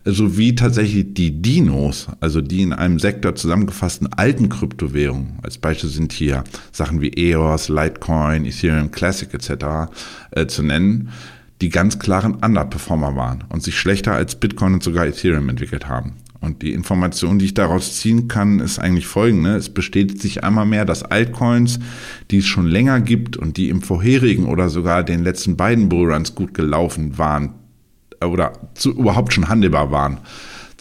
[0.05, 6.13] sowie tatsächlich die Dinos, also die in einem Sektor zusammengefassten alten Kryptowährungen, als Beispiel sind
[6.13, 9.93] hier Sachen wie EOS, Litecoin, Ethereum Classic etc.
[10.33, 11.11] Äh, zu nennen,
[11.61, 16.15] die ganz klaren Underperformer waren und sich schlechter als Bitcoin und sogar Ethereum entwickelt haben.
[16.41, 19.55] Und die Information, die ich daraus ziehen kann, ist eigentlich folgende.
[19.55, 21.79] Es bestätigt sich einmal mehr, dass Altcoins,
[22.33, 26.35] die es schon länger gibt und die im vorherigen oder sogar den letzten beiden Bullruns
[26.35, 27.55] gut gelaufen waren,
[28.29, 30.19] oder zu, überhaupt schon handelbar waren,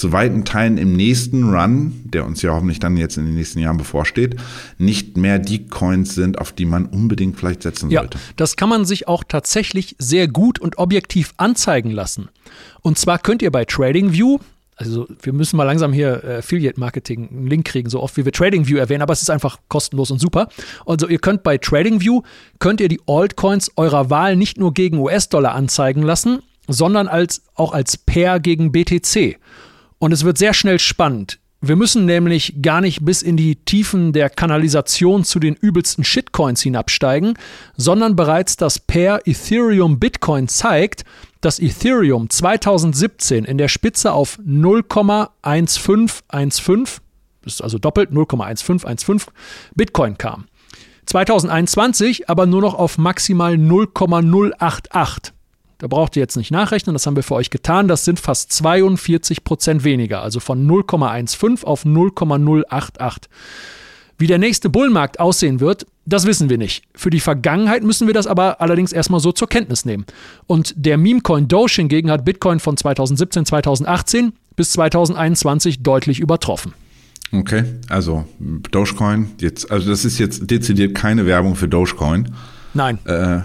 [0.01, 3.59] zu weiten Teilen im nächsten Run, der uns ja hoffentlich dann jetzt in den nächsten
[3.59, 4.35] Jahren bevorsteht,
[4.79, 8.17] nicht mehr die Coins sind, auf die man unbedingt vielleicht setzen ja, sollte.
[8.35, 12.29] Das kann man sich auch tatsächlich sehr gut und objektiv anzeigen lassen.
[12.81, 14.39] Und zwar könnt ihr bei TradingView,
[14.75, 18.25] also wir müssen mal langsam hier äh, Affiliate Marketing einen Link kriegen, so oft wie
[18.25, 20.47] wir TradingView erwähnen, aber es ist einfach kostenlos und super.
[20.87, 22.23] Also ihr könnt bei TradingView
[22.57, 27.73] könnt ihr die Altcoins eurer Wahl nicht nur gegen US-Dollar anzeigen lassen, sondern als, auch
[27.73, 29.37] als Pair gegen BTC.
[29.99, 31.39] Und es wird sehr schnell spannend.
[31.63, 36.61] Wir müssen nämlich gar nicht bis in die Tiefen der Kanalisation zu den übelsten Shitcoins
[36.61, 37.37] hinabsteigen,
[37.77, 41.05] sondern bereits das Pair Ethereum Bitcoin zeigt,
[41.39, 46.99] dass Ethereum 2017 in der Spitze auf 0,1515,
[47.45, 49.27] ist also doppelt 0,1515
[49.75, 50.47] Bitcoin kam.
[51.05, 55.31] 2021 aber nur noch auf maximal 0,088.
[55.81, 57.87] Da braucht ihr jetzt nicht nachrechnen, das haben wir für euch getan.
[57.87, 63.31] Das sind fast 42 Prozent weniger, also von 0,15 auf 0,088.
[64.19, 66.83] Wie der nächste Bullenmarkt aussehen wird, das wissen wir nicht.
[66.93, 70.05] Für die Vergangenheit müssen wir das aber allerdings erstmal so zur Kenntnis nehmen.
[70.45, 76.75] Und der Memecoin Doge hingegen hat Bitcoin von 2017, 2018 bis 2021 deutlich übertroffen.
[77.31, 82.35] Okay, also Dogecoin, jetzt, also das ist jetzt dezidiert keine Werbung für Dogecoin.
[82.75, 82.99] Nein.
[83.05, 83.39] Äh,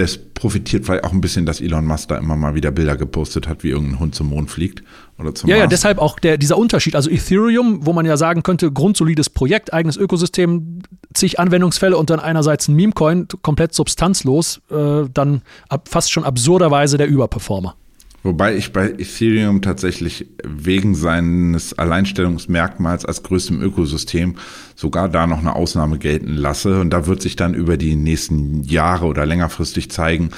[0.00, 3.46] das profitiert vielleicht auch ein bisschen, dass Elon Musk da immer mal wieder Bilder gepostet
[3.48, 4.82] hat, wie irgendein Hund zum Mond fliegt
[5.18, 5.64] oder zum Ja, Mars.
[5.64, 6.96] ja, deshalb auch der, dieser Unterschied.
[6.96, 10.80] Also Ethereum, wo man ja sagen könnte, grundsolides Projekt, eigenes Ökosystem,
[11.14, 16.96] zig Anwendungsfälle und dann einerseits ein Memecoin, komplett substanzlos, äh, dann ab, fast schon absurderweise
[16.96, 17.76] der Überperformer.
[18.22, 24.34] Wobei ich bei Ethereum tatsächlich wegen seines Alleinstellungsmerkmals als größtem Ökosystem
[24.76, 26.80] sogar da noch eine Ausnahme gelten lasse.
[26.80, 30.30] Und da wird sich dann über die nächsten Jahre oder längerfristig zeigen,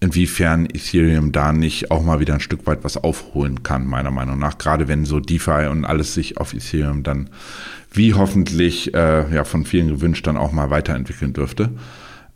[0.00, 4.38] inwiefern Ethereum da nicht auch mal wieder ein Stück weit was aufholen kann, meiner Meinung
[4.38, 4.58] nach.
[4.58, 7.30] Gerade wenn so DeFi und alles sich auf Ethereum dann
[7.92, 11.70] wie hoffentlich äh, ja von vielen gewünscht dann auch mal weiterentwickeln dürfte.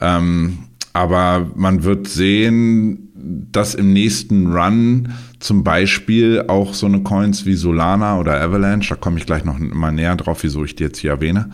[0.00, 0.58] Ähm,
[0.92, 7.54] aber man wird sehen, dass im nächsten Run zum Beispiel auch so eine Coins wie
[7.54, 10.98] Solana oder Avalanche, da komme ich gleich noch mal näher drauf, wieso ich die jetzt
[10.98, 11.50] hier erwähne,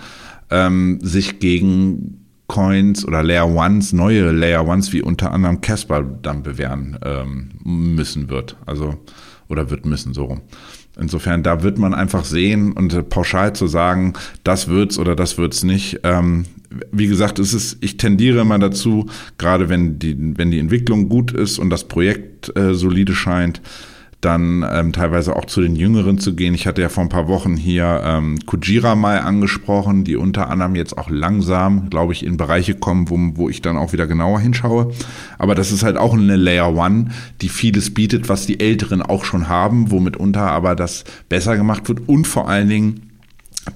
[0.50, 6.42] ähm, sich gegen Coins oder Layer Ones, neue Layer Ones wie unter anderem Casper dann
[6.42, 8.56] bewähren ähm, müssen wird.
[8.64, 8.96] Also,
[9.48, 10.40] oder wird müssen, so rum.
[11.00, 15.62] Insofern, da wird man einfach sehen und pauschal zu sagen, das wird's oder das wird's
[15.62, 16.00] nicht.
[16.02, 16.44] Ähm,
[16.90, 19.06] wie gesagt, es ist, ich tendiere immer dazu,
[19.38, 23.62] gerade wenn die, wenn die Entwicklung gut ist und das Projekt äh, solide scheint,
[24.20, 26.52] dann ähm, teilweise auch zu den Jüngeren zu gehen.
[26.54, 30.74] Ich hatte ja vor ein paar Wochen hier ähm, Kujira mal angesprochen, die unter anderem
[30.74, 34.40] jetzt auch langsam, glaube ich, in Bereiche kommen, wo, wo ich dann auch wieder genauer
[34.40, 34.92] hinschaue.
[35.38, 37.10] Aber das ist halt auch eine Layer One,
[37.42, 41.88] die vieles bietet, was die Älteren auch schon haben, womit unter aber das besser gemacht
[41.88, 43.02] wird und vor allen Dingen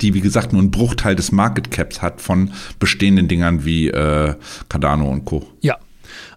[0.00, 4.34] die, wie gesagt, nur einen Bruchteil des Market Caps hat von bestehenden Dingern wie äh,
[4.70, 5.46] Cardano und Co.
[5.60, 5.76] Ja,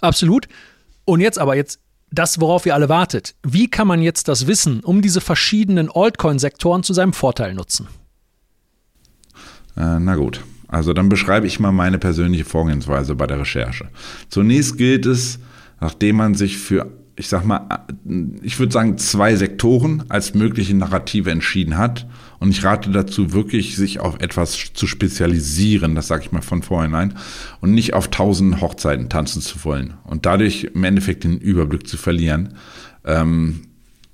[0.01, 0.49] absolut.
[1.05, 1.79] Und jetzt aber, jetzt
[2.11, 3.35] das, worauf ihr alle wartet.
[3.43, 7.87] Wie kann man jetzt das Wissen um diese verschiedenen Altcoin-Sektoren zu seinem Vorteil nutzen?
[9.75, 13.89] Äh, na gut, also dann beschreibe ich mal meine persönliche Vorgehensweise bei der Recherche.
[14.29, 15.39] Zunächst gilt es,
[15.81, 17.67] nachdem man sich für, ich sag mal,
[18.41, 22.07] ich würde sagen, zwei Sektoren als mögliche Narrative entschieden hat,
[22.45, 26.61] und ich rate dazu wirklich, sich auf etwas zu spezialisieren, das sage ich mal von
[26.61, 27.15] vornherein,
[27.59, 31.97] und nicht auf tausend Hochzeiten tanzen zu wollen und dadurch im Endeffekt den Überblick zu
[31.97, 32.53] verlieren.
[33.03, 33.61] Ähm,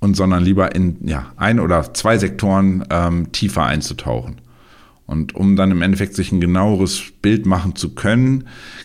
[0.00, 4.40] und sondern lieber in ja, ein oder zwei Sektoren ähm, tiefer einzutauchen.
[5.12, 8.44] Und um dann im Endeffekt sich ein genaueres Bild machen zu können,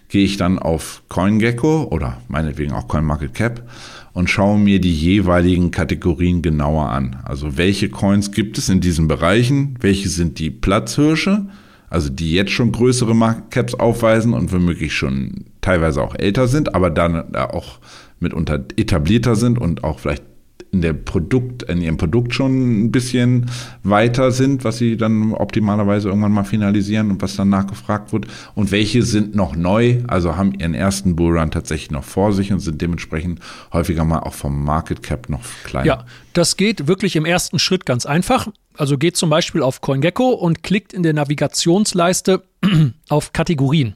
[0.10, 3.64] gehe ich dann auf CoinGecko oder meinetwegen auch CoinMarketCap
[4.12, 7.16] und schaue mir die jeweiligen Kategorien genauer an.
[7.24, 9.76] Also welche Coins gibt es in diesen Bereichen?
[9.80, 11.46] Welche sind die Platzhirsche?
[11.90, 16.76] Also die jetzt schon größere Market Caps aufweisen und womöglich schon teilweise auch älter sind,
[16.76, 17.80] aber dann auch
[18.20, 20.27] mitunter etablierter sind und auch vielleicht
[20.72, 23.50] in der Produkt, in ihrem Produkt schon ein bisschen
[23.84, 28.28] weiter sind, was sie dann optimalerweise irgendwann mal finalisieren und was dann nachgefragt wird.
[28.56, 32.60] Und welche sind noch neu, also haben ihren ersten Bullrun tatsächlich noch vor sich und
[32.60, 33.40] sind dementsprechend
[33.72, 35.88] häufiger mal auch vom Market Cap noch kleiner.
[35.88, 38.48] Ja, das geht wirklich im ersten Schritt ganz einfach.
[38.76, 42.44] Also geht zum Beispiel auf CoinGecko und klickt in der Navigationsleiste
[43.10, 43.96] auf Kategorien.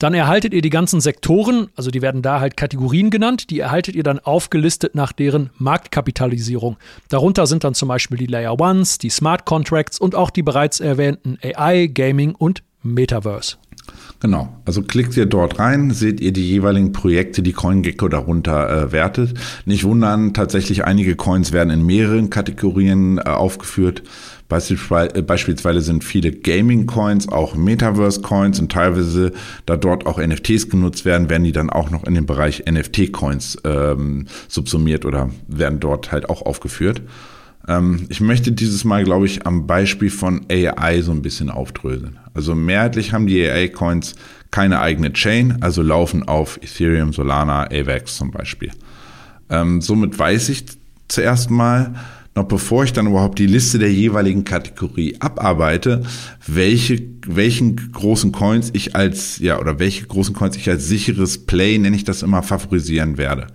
[0.00, 3.94] Dann erhaltet ihr die ganzen Sektoren, also die werden da halt Kategorien genannt, die erhaltet
[3.94, 6.78] ihr dann aufgelistet nach deren Marktkapitalisierung.
[7.10, 10.80] Darunter sind dann zum Beispiel die Layer Ones, die Smart Contracts und auch die bereits
[10.80, 13.58] erwähnten AI, Gaming und Metaverse.
[14.20, 18.92] Genau, also klickt ihr dort rein, seht ihr die jeweiligen Projekte, die CoinGecko darunter äh,
[18.92, 19.34] wertet.
[19.66, 24.02] Nicht wundern, tatsächlich einige Coins werden in mehreren Kategorien äh, aufgeführt.
[24.50, 29.32] Äh, beispielsweise sind viele Gaming-Coins auch Metaverse-Coins und teilweise,
[29.66, 33.58] da dort auch NFTs genutzt werden, werden die dann auch noch in den Bereich NFT-Coins
[33.64, 37.02] ähm, subsumiert oder werden dort halt auch aufgeführt.
[37.68, 42.18] Ähm, ich möchte dieses Mal, glaube ich, am Beispiel von AI so ein bisschen aufdröseln.
[42.34, 44.16] Also mehrheitlich haben die AI-Coins
[44.50, 48.72] keine eigene Chain, also laufen auf Ethereum, Solana, AVAX zum Beispiel.
[49.48, 50.64] Ähm, somit weiß ich
[51.08, 51.94] zuerst mal,
[52.34, 56.02] noch bevor ich dann überhaupt die Liste der jeweiligen Kategorie abarbeite,
[56.46, 61.78] welche, welchen großen Coins ich als, ja, oder welche großen Coins ich als sicheres Play,
[61.78, 63.48] nenne ich das immer, favorisieren werde.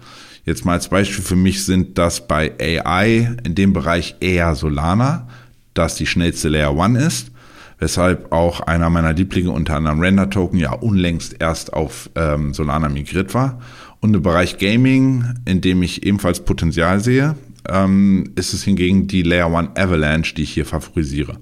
[0.44, 5.28] Jetzt mal als Beispiel für mich sind das bei AI in dem Bereich eher Solana,
[5.74, 7.32] das die schnellste Layer One ist.
[7.78, 12.88] weshalb auch einer meiner Lieblinge, unter anderem Render Token, ja unlängst erst auf ähm, Solana
[12.88, 13.60] migriert war.
[14.00, 17.36] Und im Bereich Gaming, in dem ich ebenfalls Potenzial sehe,
[17.70, 21.38] ähm, ist es hingegen die Layer One Avalanche, die ich hier favorisiere.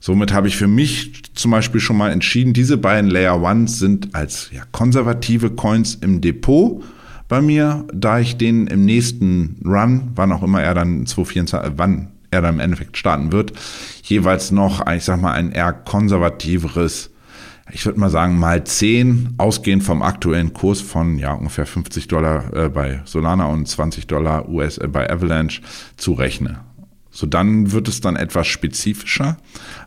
[0.00, 4.14] Somit habe ich für mich zum Beispiel schon mal entschieden, diese beiden Layer Ones sind
[4.14, 6.82] als ja, konservative Coins im Depot
[7.28, 12.08] bei mir, da ich den im nächsten Run, wann auch immer er dann 224, wann
[12.30, 13.52] er dann im Endeffekt starten wird,
[14.02, 17.10] jeweils noch, ich sag mal, ein eher konservativeres,
[17.72, 22.52] ich würde mal sagen, mal 10, ausgehend vom aktuellen Kurs von ja ungefähr 50 Dollar
[22.54, 25.62] äh, bei Solana und 20 Dollar US äh, bei Avalanche
[25.96, 26.60] zurechne.
[27.12, 29.36] So, dann wird es dann etwas spezifischer.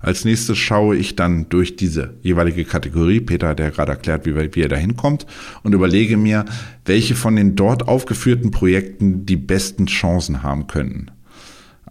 [0.02, 4.36] Als nächstes schaue ich dann durch diese jeweilige Kategorie, Peter hat ja gerade erklärt, wie,
[4.36, 5.26] wie er da hinkommt,
[5.64, 6.44] und überlege mir,
[6.86, 11.12] welche von den dort aufgeführten Projekten die besten Chancen haben könnten.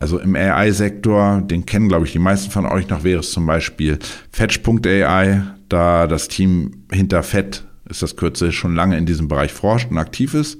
[0.02, 3.46] Also im AI-Sektor, den kennen, glaube ich, die meisten von euch noch, wäre es zum
[3.46, 4.00] Beispiel
[4.32, 9.92] Fetch.ai, da das Team hinter Fett, ist das Kürze, schon lange in diesem Bereich forscht
[9.92, 10.58] und aktiv ist.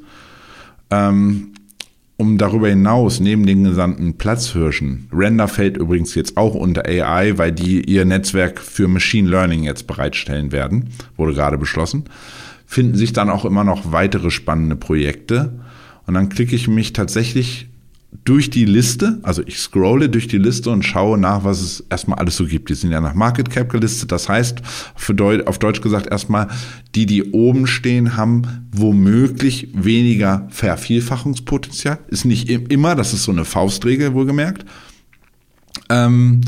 [0.90, 1.55] Ähm,
[2.16, 7.51] um darüber hinaus, neben den gesandten Platzhirschen, Render fällt übrigens jetzt auch unter AI, weil
[7.51, 12.05] die ihr Netzwerk für Machine Learning jetzt bereitstellen werden, wurde gerade beschlossen,
[12.64, 15.59] finden sich dann auch immer noch weitere spannende Projekte.
[16.07, 17.72] Und dann klicke ich mich tatsächlich
[18.25, 22.19] durch die Liste, also ich scrolle durch die Liste und schaue nach, was es erstmal
[22.19, 22.69] alles so gibt.
[22.69, 24.13] Die sind ja nach Market Cap gelistet.
[24.13, 24.63] Das heißt,
[25.15, 26.49] Deut auf Deutsch gesagt erstmal,
[26.95, 31.99] die, die oben stehen, haben womöglich weniger Vervielfachungspotenzial.
[32.09, 34.67] Ist nicht immer, das ist so eine Faustregel wohlgemerkt.
[35.89, 36.43] Ähm,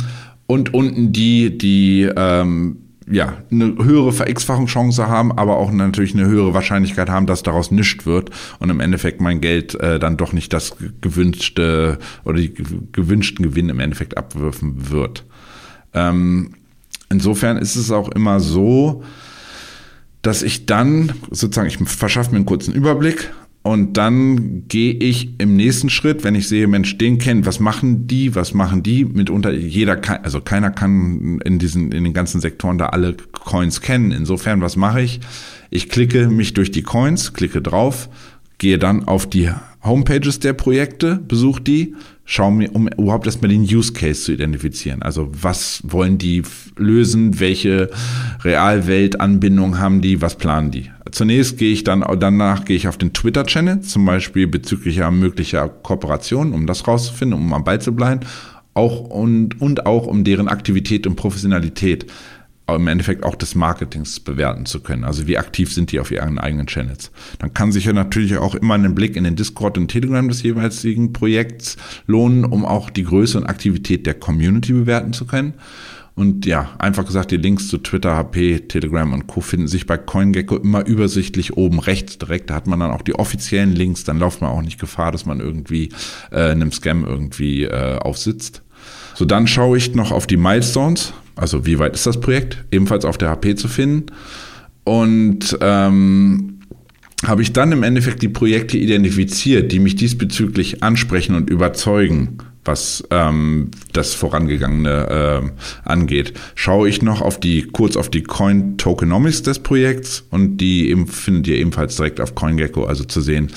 [0.47, 6.55] und unten die, die ähm, ja, eine höhere Ver-X-Fachungschance haben, aber auch natürlich eine höhere
[6.55, 10.53] Wahrscheinlichkeit haben, dass daraus nichts wird und im Endeffekt mein Geld äh, dann doch nicht
[10.53, 12.55] das gewünschte oder die
[12.93, 15.25] gewünschten Gewinn im Endeffekt abwürfen wird.
[15.93, 16.55] Ähm,
[17.11, 19.05] insofern ist es auch immer so,
[20.23, 23.33] dass ich dann sozusagen, ich verschaffe mir einen kurzen Überblick
[23.67, 28.07] und dann gehe ich im nächsten Schritt, wenn ich sehe, Mensch, den kennt, was machen
[28.07, 29.07] die, was machen die?
[29.07, 33.81] Mitunter jeder kann, also keiner kann in diesen, in den ganzen Sektoren da alle Coins
[33.81, 34.13] kennen.
[34.13, 35.21] Insofern, was mache ich?
[35.71, 38.11] Ich klicke mich durch die Coins, klicke drauf,
[38.59, 39.51] gehe dann auf die
[39.83, 41.95] Homepages der Projekte, besuche die,
[42.25, 45.03] schaue mir, um überhaupt erstmal den Use Case zu identifizieren.
[45.03, 46.43] Also was wollen die
[46.77, 47.91] lösen, welche
[48.43, 50.91] Realweltanbindung haben die, was planen die?
[51.11, 56.55] Zunächst gehe ich dann, danach gehe ich auf den Twitter-Channel, zum Beispiel bezüglich möglicher Kooperationen,
[56.55, 58.21] um das rauszufinden, um am Ball zu bleiben,
[58.73, 62.07] auch und, und auch um deren Aktivität und Professionalität
[62.69, 65.05] im Endeffekt auch des Marketings bewerten zu können.
[65.05, 67.11] Also wie aktiv sind die auf ihren eigenen Channels.
[67.39, 70.43] Dann kann sich ja natürlich auch immer ein Blick in den Discord und Telegram des
[70.43, 75.55] jeweiligen Projekts lohnen, um auch die Größe und Aktivität der Community bewerten zu können.
[76.17, 79.41] Und ja, einfach gesagt, die Links zu Twitter, HP, Telegram und Co.
[79.41, 82.51] finden sich bei CoinGecko immer übersichtlich oben rechts direkt.
[82.51, 84.05] Da hat man dann auch die offiziellen Links.
[84.05, 85.91] Dann läuft man auch nicht Gefahr, dass man irgendwie
[86.31, 88.63] äh, einem Scam irgendwie äh, aufsitzt.
[89.15, 91.13] So, dann schaue ich noch auf die Milestones.
[91.37, 92.65] Also wie weit ist das Projekt?
[92.71, 94.07] Ebenfalls auf der HP zu finden.
[94.85, 96.61] Und ähm,
[97.25, 103.05] habe ich dann im Endeffekt die Projekte identifiziert, die mich diesbezüglich ansprechen und überzeugen was
[103.11, 106.33] ähm, das Vorangegangene äh, angeht.
[106.55, 111.47] Schaue ich noch auf die, kurz auf die Coin Tokenomics des Projekts und die findet
[111.49, 113.51] ihr ebenfalls direkt auf CoinGecko, also zu sehen,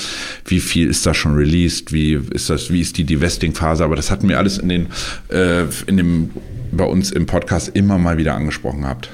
[0.45, 4.11] wie viel ist da schon released, wie ist das, wie ist die Divesting-Phase, aber das
[4.11, 4.88] hatten wir alles in den,
[5.30, 6.30] äh, in dem,
[6.78, 9.09] bei uns im Podcast immer mal wieder angesprochen gehabt.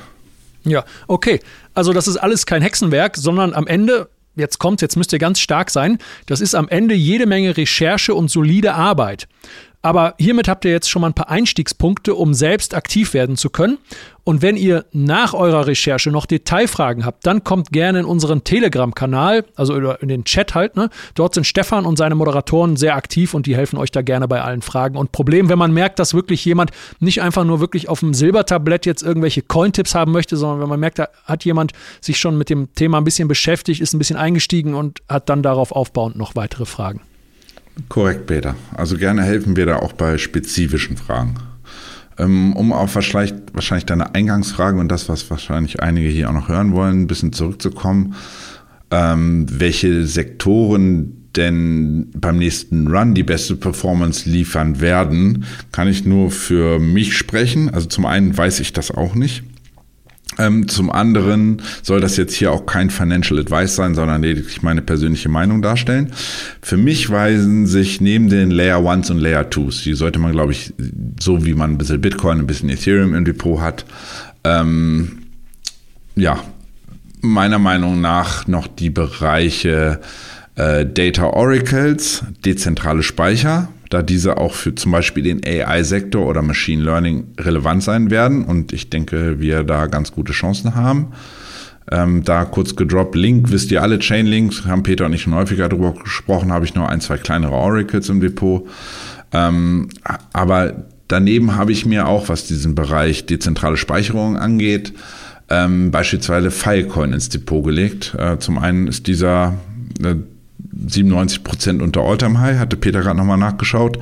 [0.64, 1.39] Ja, okay.
[1.74, 5.39] Also das ist alles kein Hexenwerk, sondern am Ende jetzt kommt, jetzt müsst ihr ganz
[5.39, 5.97] stark sein.
[6.26, 9.28] Das ist am Ende jede Menge Recherche und solide Arbeit.
[9.86, 13.50] Aber hiermit habt ihr jetzt schon mal ein paar Einstiegspunkte, um selbst aktiv werden zu
[13.50, 13.80] können.
[14.24, 19.44] Und wenn ihr nach eurer Recherche noch Detailfragen habt, dann kommt gerne in unseren Telegram-Kanal,
[19.58, 20.78] also in den Chat halt.
[20.78, 20.90] Ne?
[21.16, 24.42] Dort sind Stefan und seine Moderatoren sehr aktiv und die helfen euch da gerne bei
[24.42, 25.50] allen Fragen und Problemen.
[25.50, 26.72] Wenn man merkt, dass wirklich jemand
[27.02, 30.80] nicht einfach nur wirklich auf dem Silbertablett jetzt irgendwelche Coin-Tipps haben möchte, sondern wenn man
[30.80, 34.16] merkt, da hat jemand sich schon mit dem Thema ein bisschen beschäftigt, ist ein bisschen
[34.16, 37.02] eingestiegen und hat dann darauf aufbauend noch weitere Fragen.
[37.89, 38.55] Korrekt, Peter.
[38.76, 41.36] Also gerne helfen wir da auch bei spezifischen Fragen.
[42.17, 46.47] Ähm, um auf wahrscheinlich, wahrscheinlich deine Eingangsfrage und das, was wahrscheinlich einige hier auch noch
[46.47, 48.13] hören wollen, ein bisschen zurückzukommen,
[48.91, 56.30] ähm, welche Sektoren denn beim nächsten Run die beste Performance liefern werden, kann ich nur
[56.30, 57.69] für mich sprechen.
[57.71, 59.43] Also zum einen weiß ich das auch nicht.
[60.40, 64.82] Ähm, zum anderen soll das jetzt hier auch kein Financial Advice sein, sondern lediglich meine
[64.82, 66.12] persönliche Meinung darstellen.
[66.62, 70.52] Für mich weisen sich neben den Layer Ones und Layer Twos, die sollte man, glaube
[70.52, 70.74] ich,
[71.20, 73.86] so wie man ein bisschen Bitcoin, ein bisschen Ethereum im Depot hat,
[74.44, 75.24] ähm,
[76.16, 76.44] ja,
[77.22, 80.02] meiner Meinung nach noch die Bereiche
[80.56, 86.84] äh, Data Oracles, dezentrale Speicher, da diese auch für zum Beispiel den AI-Sektor oder Machine
[86.84, 88.44] Learning relevant sein werden.
[88.46, 91.14] Und ich denke, wir da ganz gute Chancen haben.
[91.91, 95.68] Ähm, da kurz gedroppt, Link, wisst ihr alle, Chainlinks, haben Peter und ich schon häufiger
[95.68, 98.68] darüber gesprochen, habe ich nur ein, zwei kleinere Oracles im Depot.
[99.34, 99.89] Ähm,
[100.32, 104.94] aber daneben habe ich mir auch, was diesen Bereich dezentrale Speicherung angeht,
[105.50, 108.16] ähm, beispielsweise Filecoin ins Depot gelegt.
[108.18, 109.56] Äh, zum einen ist dieser
[110.02, 110.16] äh,
[110.72, 113.99] 97 Prozent unter Alltime High, hatte Peter gerade nochmal nachgeschaut.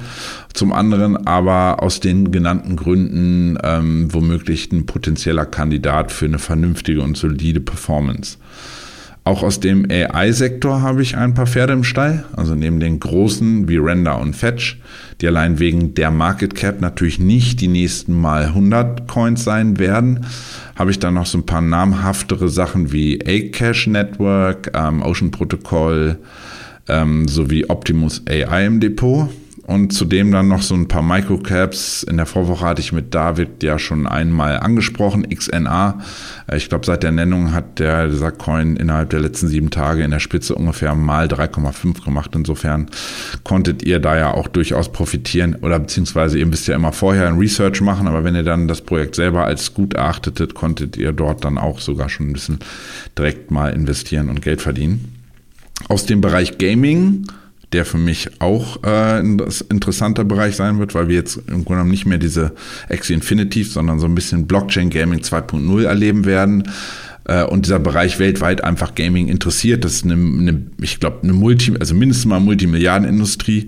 [0.54, 7.02] Zum anderen aber aus den genannten Gründen ähm, womöglich ein potenzieller Kandidat für eine vernünftige
[7.02, 8.38] und solide Performance.
[9.24, 13.68] Auch aus dem AI-Sektor habe ich ein paar Pferde im Stall, also neben den großen
[13.68, 14.80] wie Render und Fetch,
[15.22, 20.26] die allein wegen der Market Cap natürlich nicht die nächsten Mal 100 Coins sein werden,
[20.76, 26.18] habe ich dann noch so ein paar namhaftere Sachen wie A-Cash Network, ähm, Ocean Protocol,
[26.88, 29.30] ähm, sowie Optimus AI im Depot.
[29.72, 32.04] Und zudem dann noch so ein paar Microcaps.
[32.04, 36.02] In der Vorwoche hatte ich mit David ja schon einmal angesprochen, XNA.
[36.48, 40.04] Äh, ich glaube, seit der Nennung hat der, dieser Coin innerhalb der letzten sieben Tage
[40.04, 42.32] in der Spitze ungefähr mal 3,5 gemacht.
[42.36, 42.88] Insofern
[43.46, 45.56] konntet ihr da ja auch durchaus profitieren.
[45.62, 48.82] Oder beziehungsweise ihr müsst ja immer vorher ein Research machen, aber wenn ihr dann das
[48.82, 52.60] Projekt selber als gut erachtetet, konntet ihr dort dann auch sogar schon ein bisschen
[53.18, 55.22] direkt mal investieren und Geld verdienen
[55.88, 57.26] aus dem Bereich Gaming,
[57.74, 61.66] der für mich auch äh, ein interessanter Bereich sein wird, weil wir jetzt im Grunde
[61.66, 62.54] genommen nicht mehr diese
[62.90, 66.64] Axie Infinitiv, sondern so ein bisschen Blockchain Gaming 2.0 erleben werden
[67.26, 69.86] äh, und dieser Bereich weltweit einfach Gaming interessiert.
[69.86, 73.68] Das ist eine, eine ich glaube, eine Multi, also mindestens mal Multimilliardenindustrie.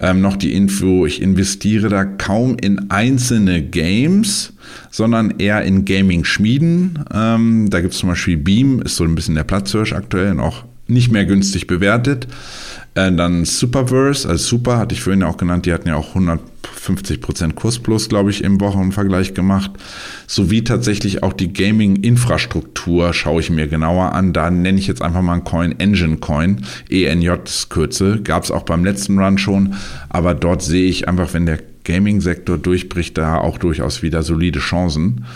[0.00, 4.52] Ähm, noch die Info, ich investiere da kaum in einzelne Games,
[4.90, 7.04] sondern eher in Gaming-Schmieden.
[7.12, 10.40] Ähm, da gibt es zum Beispiel Beam, ist so ein bisschen der Platzhirsch aktuell und
[10.40, 12.26] auch nicht mehr günstig bewertet.
[12.94, 16.14] Äh, dann Superverse, also Super hatte ich vorhin ja auch genannt, die hatten ja auch
[16.14, 19.72] 150% Kurs plus, glaube ich, im Wochenvergleich gemacht.
[20.28, 24.32] Sowie tatsächlich auch die Gaming-Infrastruktur schaue ich mir genauer an.
[24.32, 27.30] Da nenne ich jetzt einfach mal einen Coin, Engine Coin, ENJ
[27.68, 28.20] Kürze.
[28.22, 29.74] Gab es auch beim letzten Run schon,
[30.08, 35.26] aber dort sehe ich einfach, wenn der Gaming-Sektor durchbricht, da auch durchaus wieder solide Chancen.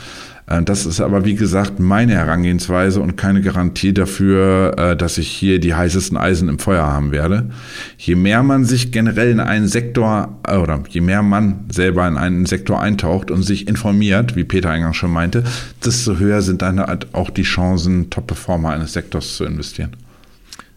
[0.48, 5.28] Äh, das ist aber, wie gesagt, meine Herangehensweise und keine Garantie dafür, äh, dass ich
[5.28, 7.50] hier die heißesten Eisen im Feuer haben werde.
[7.96, 12.16] Je mehr man sich generell in einen Sektor äh, oder je mehr man selber in
[12.16, 15.44] einen Sektor eintaucht und sich informiert, wie Peter eingangs schon meinte,
[15.84, 19.90] desto höher sind dann halt auch die Chancen, Top-Performer eines Sektors zu investieren.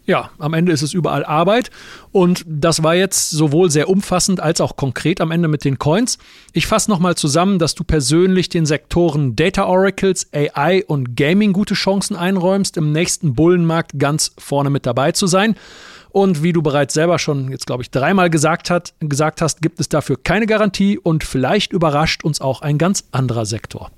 [0.07, 1.69] Ja, am Ende ist es überall Arbeit
[2.11, 6.17] und das war jetzt sowohl sehr umfassend als auch konkret am Ende mit den Coins.
[6.53, 11.75] Ich fasse nochmal zusammen, dass du persönlich den Sektoren Data Oracles, AI und Gaming gute
[11.75, 15.55] Chancen einräumst, im nächsten Bullenmarkt ganz vorne mit dabei zu sein.
[16.09, 19.79] Und wie du bereits selber schon jetzt, glaube ich, dreimal gesagt, hat, gesagt hast, gibt
[19.79, 23.91] es dafür keine Garantie und vielleicht überrascht uns auch ein ganz anderer Sektor.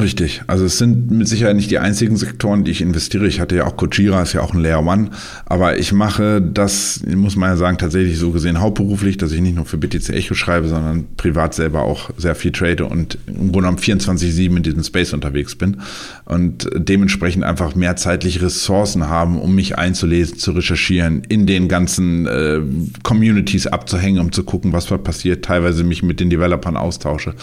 [0.00, 0.42] Richtig.
[0.46, 3.26] Also es sind mit Sicherheit nicht die einzigen Sektoren, die ich investiere.
[3.26, 5.10] Ich hatte ja auch Kojira, ist ja auch ein Layer One.
[5.44, 9.54] Aber ich mache das, muss man ja sagen, tatsächlich so gesehen hauptberuflich, dass ich nicht
[9.54, 13.68] nur für BTC Echo schreibe, sondern privat selber auch sehr viel trade und im Grunde
[13.68, 15.78] genommen 24-7 in diesem Space unterwegs bin.
[16.24, 22.26] Und dementsprechend einfach mehr zeitliche Ressourcen haben, um mich einzulesen, zu recherchieren, in den ganzen
[22.26, 22.60] äh,
[23.02, 27.34] Communities abzuhängen, um zu gucken, was passiert, teilweise mich mit den Developern austausche.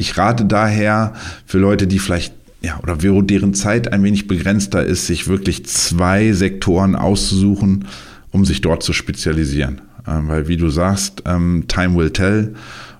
[0.00, 1.12] Ich rate daher
[1.44, 2.32] für Leute, die vielleicht
[2.62, 7.84] ja, oder deren Zeit ein wenig begrenzter ist, sich wirklich zwei Sektoren auszusuchen,
[8.30, 9.82] um sich dort zu spezialisieren.
[10.08, 12.54] Ähm, weil, wie du sagst, ähm, time will tell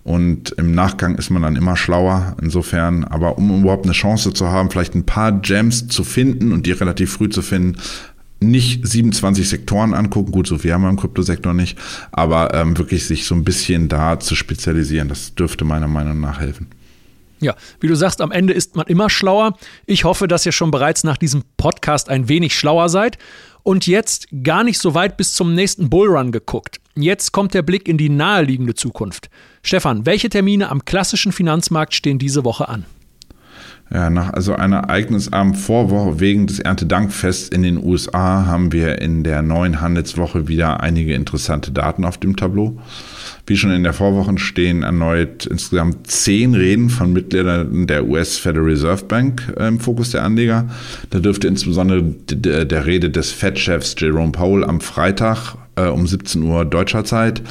[0.04, 2.36] und im Nachgang ist man dann immer schlauer.
[2.42, 6.66] Insofern, aber um überhaupt eine Chance zu haben, vielleicht ein paar Gems zu finden und
[6.66, 7.76] die relativ früh zu finden,
[8.40, 11.78] nicht 27 Sektoren angucken, gut, so viel haben wir im Kryptosektor nicht,
[12.12, 16.40] aber ähm, wirklich sich so ein bisschen da zu spezialisieren, das dürfte meiner Meinung nach
[16.40, 16.66] helfen.
[17.40, 19.56] Ja, wie du sagst, am Ende ist man immer schlauer.
[19.86, 23.18] Ich hoffe, dass ihr schon bereits nach diesem Podcast ein wenig schlauer seid.
[23.62, 26.80] Und jetzt gar nicht so weit bis zum nächsten Bullrun geguckt.
[26.94, 29.30] Jetzt kommt der Blick in die naheliegende Zukunft.
[29.62, 32.86] Stefan, welche Termine am klassischen Finanzmarkt stehen diese Woche an?
[33.92, 39.24] Ja, nach also einer ereignisarmen Vorwoche wegen des Erntedankfests in den USA haben wir in
[39.24, 42.78] der neuen Handelswoche wieder einige interessante Daten auf dem Tableau.
[43.46, 48.66] Wie schon in der Vorwoche stehen erneut insgesamt zehn Reden von Mitgliedern der US Federal
[48.66, 50.68] Reserve Bank äh, im Fokus der Anleger.
[51.10, 56.64] Da dürfte insbesondere der Rede des Fed-Chefs Jerome Powell am Freitag äh, um 17 Uhr
[56.64, 57.42] deutscher Zeit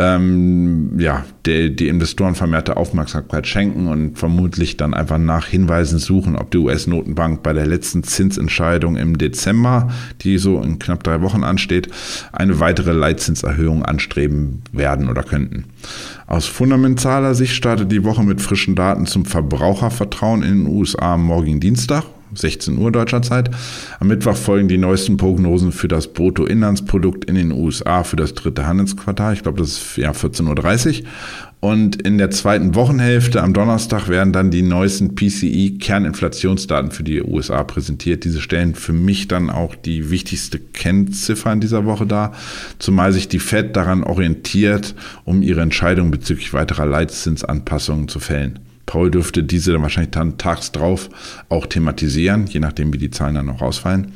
[0.00, 6.36] ähm, ja, die, die Investoren vermehrte Aufmerksamkeit schenken und vermutlich dann einfach nach Hinweisen suchen,
[6.36, 9.90] ob die US-Notenbank bei der letzten Zinsentscheidung im Dezember,
[10.22, 11.88] die so in knapp drei Wochen ansteht,
[12.32, 15.66] eine weitere Leitzinserhöhung anstreben werden oder könnten.
[16.26, 21.24] Aus fundamentaler Sicht startet die Woche mit frischen Daten zum Verbrauchervertrauen in den USA am
[21.24, 23.50] morgigen Dienstag 16 Uhr deutscher Zeit.
[23.98, 28.66] Am Mittwoch folgen die neuesten Prognosen für das Bruttoinlandsprodukt in den USA für das dritte
[28.66, 29.34] Handelsquartal.
[29.34, 31.08] Ich glaube, das ist ja 14.30 Uhr.
[31.60, 37.62] Und in der zweiten Wochenhälfte am Donnerstag werden dann die neuesten PCI-Kerninflationsdaten für die USA
[37.64, 38.24] präsentiert.
[38.24, 42.32] Diese stellen für mich dann auch die wichtigste Kennziffer in dieser Woche dar,
[42.78, 44.94] zumal sich die Fed daran orientiert,
[45.26, 48.58] um ihre Entscheidung bezüglich weiterer Leitzinsanpassungen zu fällen.
[48.90, 51.10] Paul dürfte diese dann wahrscheinlich dann tags drauf
[51.48, 54.08] auch thematisieren, je nachdem, wie die Zahlen dann noch rausfallen.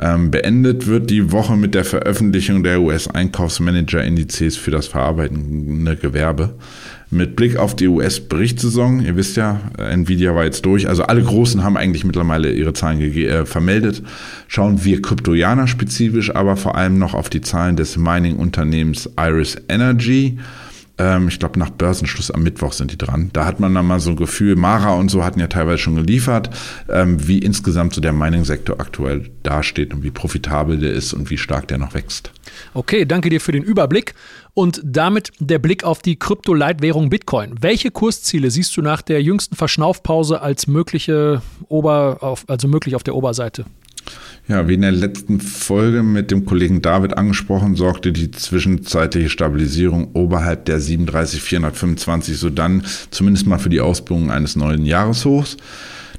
[0.00, 6.54] Ähm, beendet wird die Woche mit der Veröffentlichung der US-Einkaufsmanager-Indizes für das verarbeitende Gewerbe.
[7.10, 11.62] Mit Blick auf die US-Berichtssaison, ihr wisst ja, Nvidia war jetzt durch, also alle Großen
[11.62, 14.02] haben eigentlich mittlerweile ihre Zahlen äh, vermeldet.
[14.46, 20.38] Schauen wir Kryptojaner spezifisch, aber vor allem noch auf die Zahlen des Mining-Unternehmens Iris Energy.
[20.98, 23.30] Ähm, ich glaube, nach Börsenschluss am Mittwoch sind die dran.
[23.32, 25.96] Da hat man dann mal so ein Gefühl, Mara und so hatten ja teilweise schon
[25.96, 26.50] geliefert,
[26.88, 31.38] ähm, wie insgesamt so der Mining-Sektor aktuell dasteht und wie profitabel der ist und wie
[31.38, 32.32] stark der noch wächst.
[32.74, 34.14] Okay, danke dir für den Überblick.
[34.54, 37.54] Und damit der Blick auf die Krypto-Leitwährung Bitcoin.
[37.60, 43.14] Welche Kursziele siehst du nach der jüngsten Verschnaufpause als mögliche Ober, also möglich auf der
[43.14, 43.66] Oberseite?
[44.48, 50.12] Ja, wie in der letzten Folge mit dem Kollegen David angesprochen, sorgte die zwischenzeitliche Stabilisierung
[50.14, 55.58] oberhalb der 37.425 so dann zumindest mal für die Ausbildung eines neuen Jahreshochs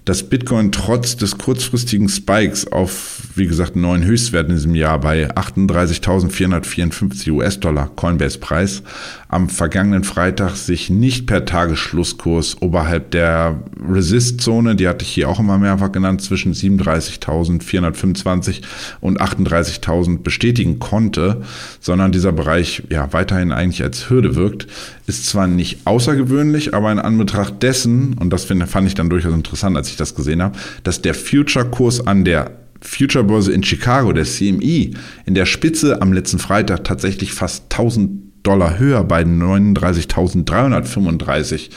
[0.06, 5.30] dass Bitcoin trotz des kurzfristigen Spikes auf, wie gesagt, neuen Höchstwerten in diesem Jahr bei
[5.32, 8.84] 38.454 US-Dollar Coinbase-Preis
[9.32, 15.39] am vergangenen Freitag sich nicht per Tagesschlusskurs oberhalb der Resist-Zone, die hatte ich hier auch
[15.39, 18.62] immer mehrfach genannt, zwischen 37.425
[19.02, 21.43] und 38.000 bestätigen konnte,
[21.80, 24.66] sondern dieser Bereich ja weiterhin eigentlich als Hürde wirkt,
[25.06, 29.78] ist zwar nicht außergewöhnlich, aber in Anbetracht dessen, und das fand ich dann durchaus interessant,
[29.78, 34.91] als ich das gesehen habe, dass der Future-Kurs an der Future-Börse in Chicago, der CME,
[35.25, 41.69] in der Spitze am letzten Freitag tatsächlich fast 1000 Dollar höher bei 39.335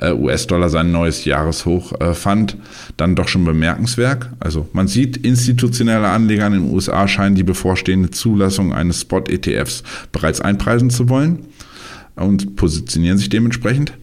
[0.00, 2.56] äh, US-Dollar sein neues Jahreshoch äh, fand,
[2.96, 4.28] dann doch schon bemerkenswert.
[4.38, 10.42] Also man sieht, institutionelle Anleger in den USA scheinen die bevorstehende Zulassung eines Spot-ETFs bereits
[10.42, 11.46] einpreisen zu wollen
[12.16, 13.94] und positionieren sich dementsprechend.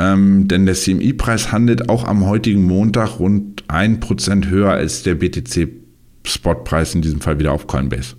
[0.00, 6.94] Ähm, denn der CMI-Preis handelt auch am heutigen Montag rund 1% höher als der BTC-Spotpreis,
[6.94, 8.14] in diesem Fall wieder auf Coinbase.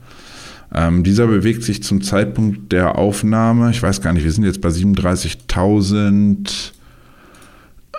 [0.75, 4.61] Ähm, dieser bewegt sich zum Zeitpunkt der Aufnahme, ich weiß gar nicht, wir sind jetzt
[4.61, 6.71] bei 37.000,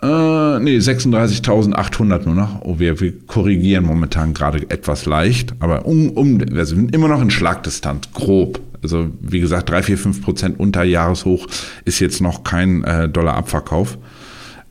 [0.00, 2.62] äh, nee, 36.800 nur noch.
[2.62, 7.20] Oh, wir, wir korrigieren momentan gerade etwas leicht, aber um, um, wir sind immer noch
[7.20, 8.60] in Schlagdistanz, grob.
[8.82, 11.46] Also wie gesagt, 3, 4, 5 Prozent unter Jahreshoch
[11.84, 13.98] ist jetzt noch kein äh, Dollar-Abverkauf.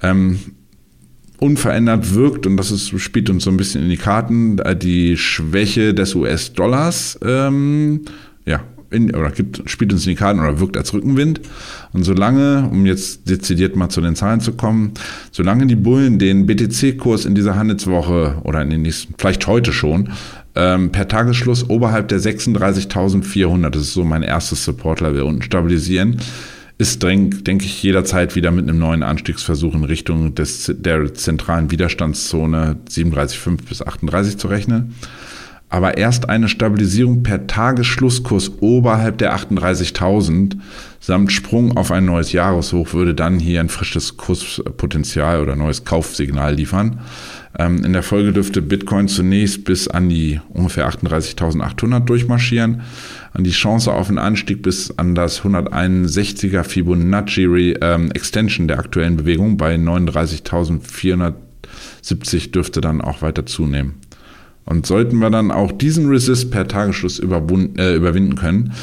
[0.02, 0.40] Ähm,
[1.40, 5.18] unverändert wirkt, und das ist, spielt uns so ein bisschen in die Karten, äh, die
[5.18, 8.02] Schwäche des US-Dollars, ähm,
[8.46, 11.42] ja, in, oder gibt, spielt uns in die Karten oder wirkt als Rückenwind.
[11.94, 14.94] Und solange, um jetzt dezidiert mal zu den Zahlen zu kommen,
[15.32, 20.10] solange die Bullen den BTC-Kurs in dieser Handelswoche oder in den nächsten, vielleicht heute schon,
[20.56, 26.18] ähm, per Tagesschluss oberhalb der 36.400, das ist so mein erstes Support-Level, unten stabilisieren,
[26.78, 32.78] ist, denke ich, jederzeit wieder mit einem neuen Anstiegsversuch in Richtung des, der zentralen Widerstandszone
[32.90, 34.96] 37,5 bis 38 zu rechnen.
[35.70, 40.58] Aber erst eine Stabilisierung per Tagesschlusskurs oberhalb der 38.000
[41.00, 46.56] samt Sprung auf ein neues Jahreshoch würde dann hier ein frisches Kurspotenzial oder neues Kaufsignal
[46.56, 47.00] liefern.
[47.58, 52.82] Ähm, in der Folge dürfte Bitcoin zunächst bis an die ungefähr 38.800 durchmarschieren.
[53.34, 59.18] An die Chance auf einen Anstieg bis an das 161er Fibonacci ähm, Extension der aktuellen
[59.18, 63.96] Bewegung bei 39.470 dürfte dann auch weiter zunehmen.
[64.66, 68.74] Und sollten wir dann auch diesen Resist per Tagesschluss äh, überwinden können,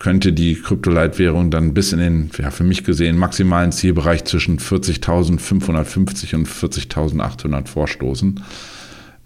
[0.00, 6.34] könnte die Kryptoleitwährung dann bis in den, ja, für mich gesehen, maximalen Zielbereich zwischen 40.550
[6.34, 8.40] und 40.800 vorstoßen.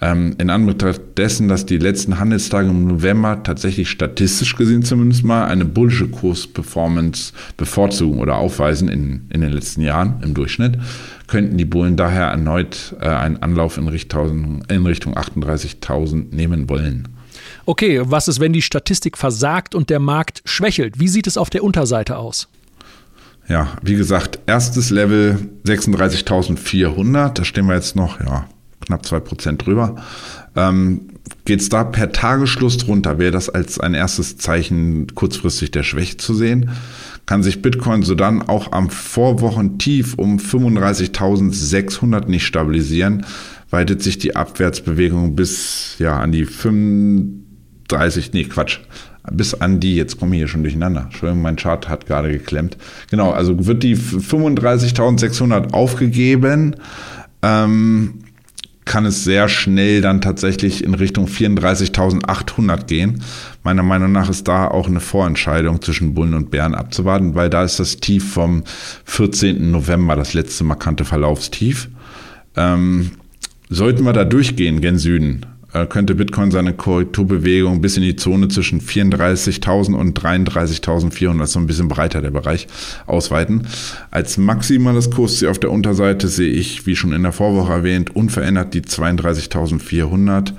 [0.00, 5.46] Ähm, in Anbetracht dessen, dass die letzten Handelstage im November tatsächlich statistisch gesehen zumindest mal
[5.46, 10.76] eine bullische Kursperformance bevorzugen oder aufweisen in, in den letzten Jahren im Durchschnitt,
[11.28, 17.13] könnten die Bullen daher erneut äh, einen Anlauf in Richtung, in Richtung 38.000 nehmen wollen.
[17.66, 20.98] Okay, was ist, wenn die Statistik versagt und der Markt schwächelt?
[20.98, 22.48] Wie sieht es auf der Unterseite aus?
[23.48, 28.46] Ja, wie gesagt, erstes Level 36.400, da stehen wir jetzt noch, ja,
[28.80, 29.96] knapp 2% drüber.
[30.56, 31.14] Ähm,
[31.46, 36.16] Geht es da per Tagesschluss drunter, wäre das als ein erstes Zeichen kurzfristig der Schwäche
[36.16, 36.70] zu sehen.
[37.26, 43.24] Kann sich Bitcoin sodann auch am Vorwochentief um 35.600 nicht stabilisieren,
[43.70, 46.44] weitet sich die Abwärtsbewegung bis ja an die
[47.89, 48.78] 35, nee Quatsch,
[49.30, 51.03] bis an die, jetzt komme ich hier schon durcheinander.
[51.03, 52.76] Entschuldigung, mein Chart hat gerade geklemmt.
[53.11, 56.76] Genau, also wird die 35.600 aufgegeben.
[57.43, 58.24] Ähm,
[58.85, 63.22] kann es sehr schnell dann tatsächlich in Richtung 34.800 gehen.
[63.62, 67.64] Meiner Meinung nach ist da auch eine Vorentscheidung zwischen Bullen und Bären abzuwarten, weil da
[67.64, 68.64] ist das Tief vom
[69.07, 69.70] 14.
[69.70, 71.89] November, das letzte markante Verlaufstief.
[72.57, 73.12] Ähm,
[73.70, 75.47] sollten wir da durchgehen gen Süden,
[75.88, 81.88] könnte Bitcoin seine Korrekturbewegung bis in die Zone zwischen 34.000 und 33.400, so ein bisschen
[81.88, 82.68] breiter der Bereich,
[83.06, 83.66] ausweiten.
[84.10, 88.72] Als maximales Kursziel auf der Unterseite sehe ich, wie schon in der Vorwoche erwähnt, unverändert
[88.74, 90.52] die 32.400.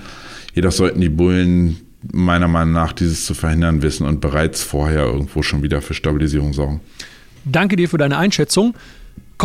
[0.54, 1.78] Jedoch sollten die Bullen
[2.12, 6.54] meiner Meinung nach dieses zu verhindern wissen und bereits vorher irgendwo schon wieder für Stabilisierung
[6.54, 6.82] sorgen.
[7.46, 8.76] Danke dir für deine Einschätzung.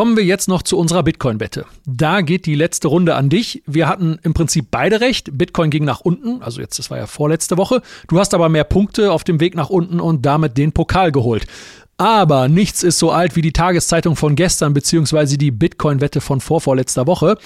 [0.00, 1.66] Kommen wir jetzt noch zu unserer Bitcoin-Wette.
[1.84, 3.62] Da geht die letzte Runde an dich.
[3.66, 5.36] Wir hatten im Prinzip beide recht.
[5.36, 7.82] Bitcoin ging nach unten, also jetzt, das war ja vorletzte Woche.
[8.08, 11.46] Du hast aber mehr Punkte auf dem Weg nach unten und damit den Pokal geholt.
[11.98, 17.06] Aber nichts ist so alt wie die Tageszeitung von gestern, beziehungsweise die Bitcoin-Wette von vorvorletzter
[17.06, 17.36] Woche.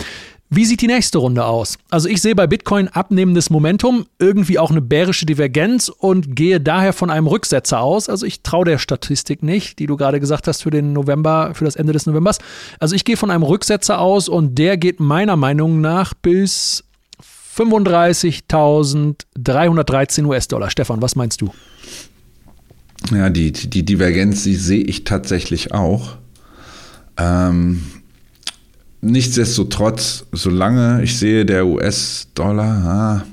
[0.51, 1.79] Wie sieht die nächste Runde aus?
[1.91, 6.93] Also ich sehe bei Bitcoin abnehmendes Momentum, irgendwie auch eine bärische Divergenz und gehe daher
[6.93, 8.09] von einem Rücksetzer aus.
[8.09, 11.65] Also ich traue der Statistik nicht, die du gerade gesagt hast für den November, für
[11.65, 12.39] das Ende des Novembers.
[12.79, 16.85] Also ich gehe von einem Rücksetzer aus und der geht meiner Meinung nach bis
[17.57, 20.71] 35.313 US-Dollar.
[20.71, 21.51] Stefan, was meinst du?
[23.13, 26.17] Ja, die, die Divergenz, die sehe ich tatsächlich auch.
[27.17, 27.83] Ähm,
[29.05, 33.25] nichtsdestotrotz, solange ich sehe, der US-Dollar, ah,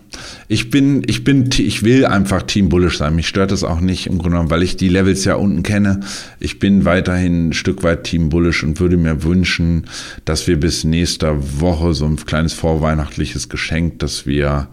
[0.47, 3.15] ich bin, ich bin, ich will einfach Team Bullish sein.
[3.15, 6.01] Mich stört das auch nicht im Grunde genommen, weil ich die Levels ja unten kenne.
[6.39, 9.87] Ich bin weiterhin ein Stück weit Team Bullish und würde mir wünschen,
[10.25, 14.67] dass wir bis nächster Woche so ein kleines vorweihnachtliches Geschenk, dass wir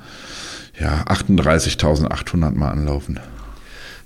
[0.78, 3.20] ja 38.800 mal anlaufen.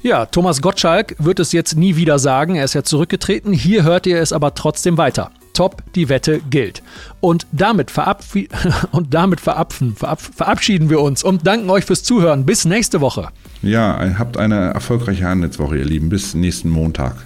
[0.02, 3.52] Ja, Thomas Gottschalk wird es jetzt nie wieder sagen, er ist ja zurückgetreten.
[3.52, 5.30] Hier hört ihr es aber trotzdem weiter.
[5.52, 6.82] Top, die Wette gilt.
[7.20, 8.50] Und damit, verabschied
[8.92, 12.46] und damit verabschieden, verabschieden wir uns und danken euch fürs Zuhören.
[12.46, 13.28] Bis nächste Woche.
[13.62, 16.08] Ja, habt eine erfolgreiche Handelswoche, ihr Lieben.
[16.08, 17.16] Bis nächsten Montag.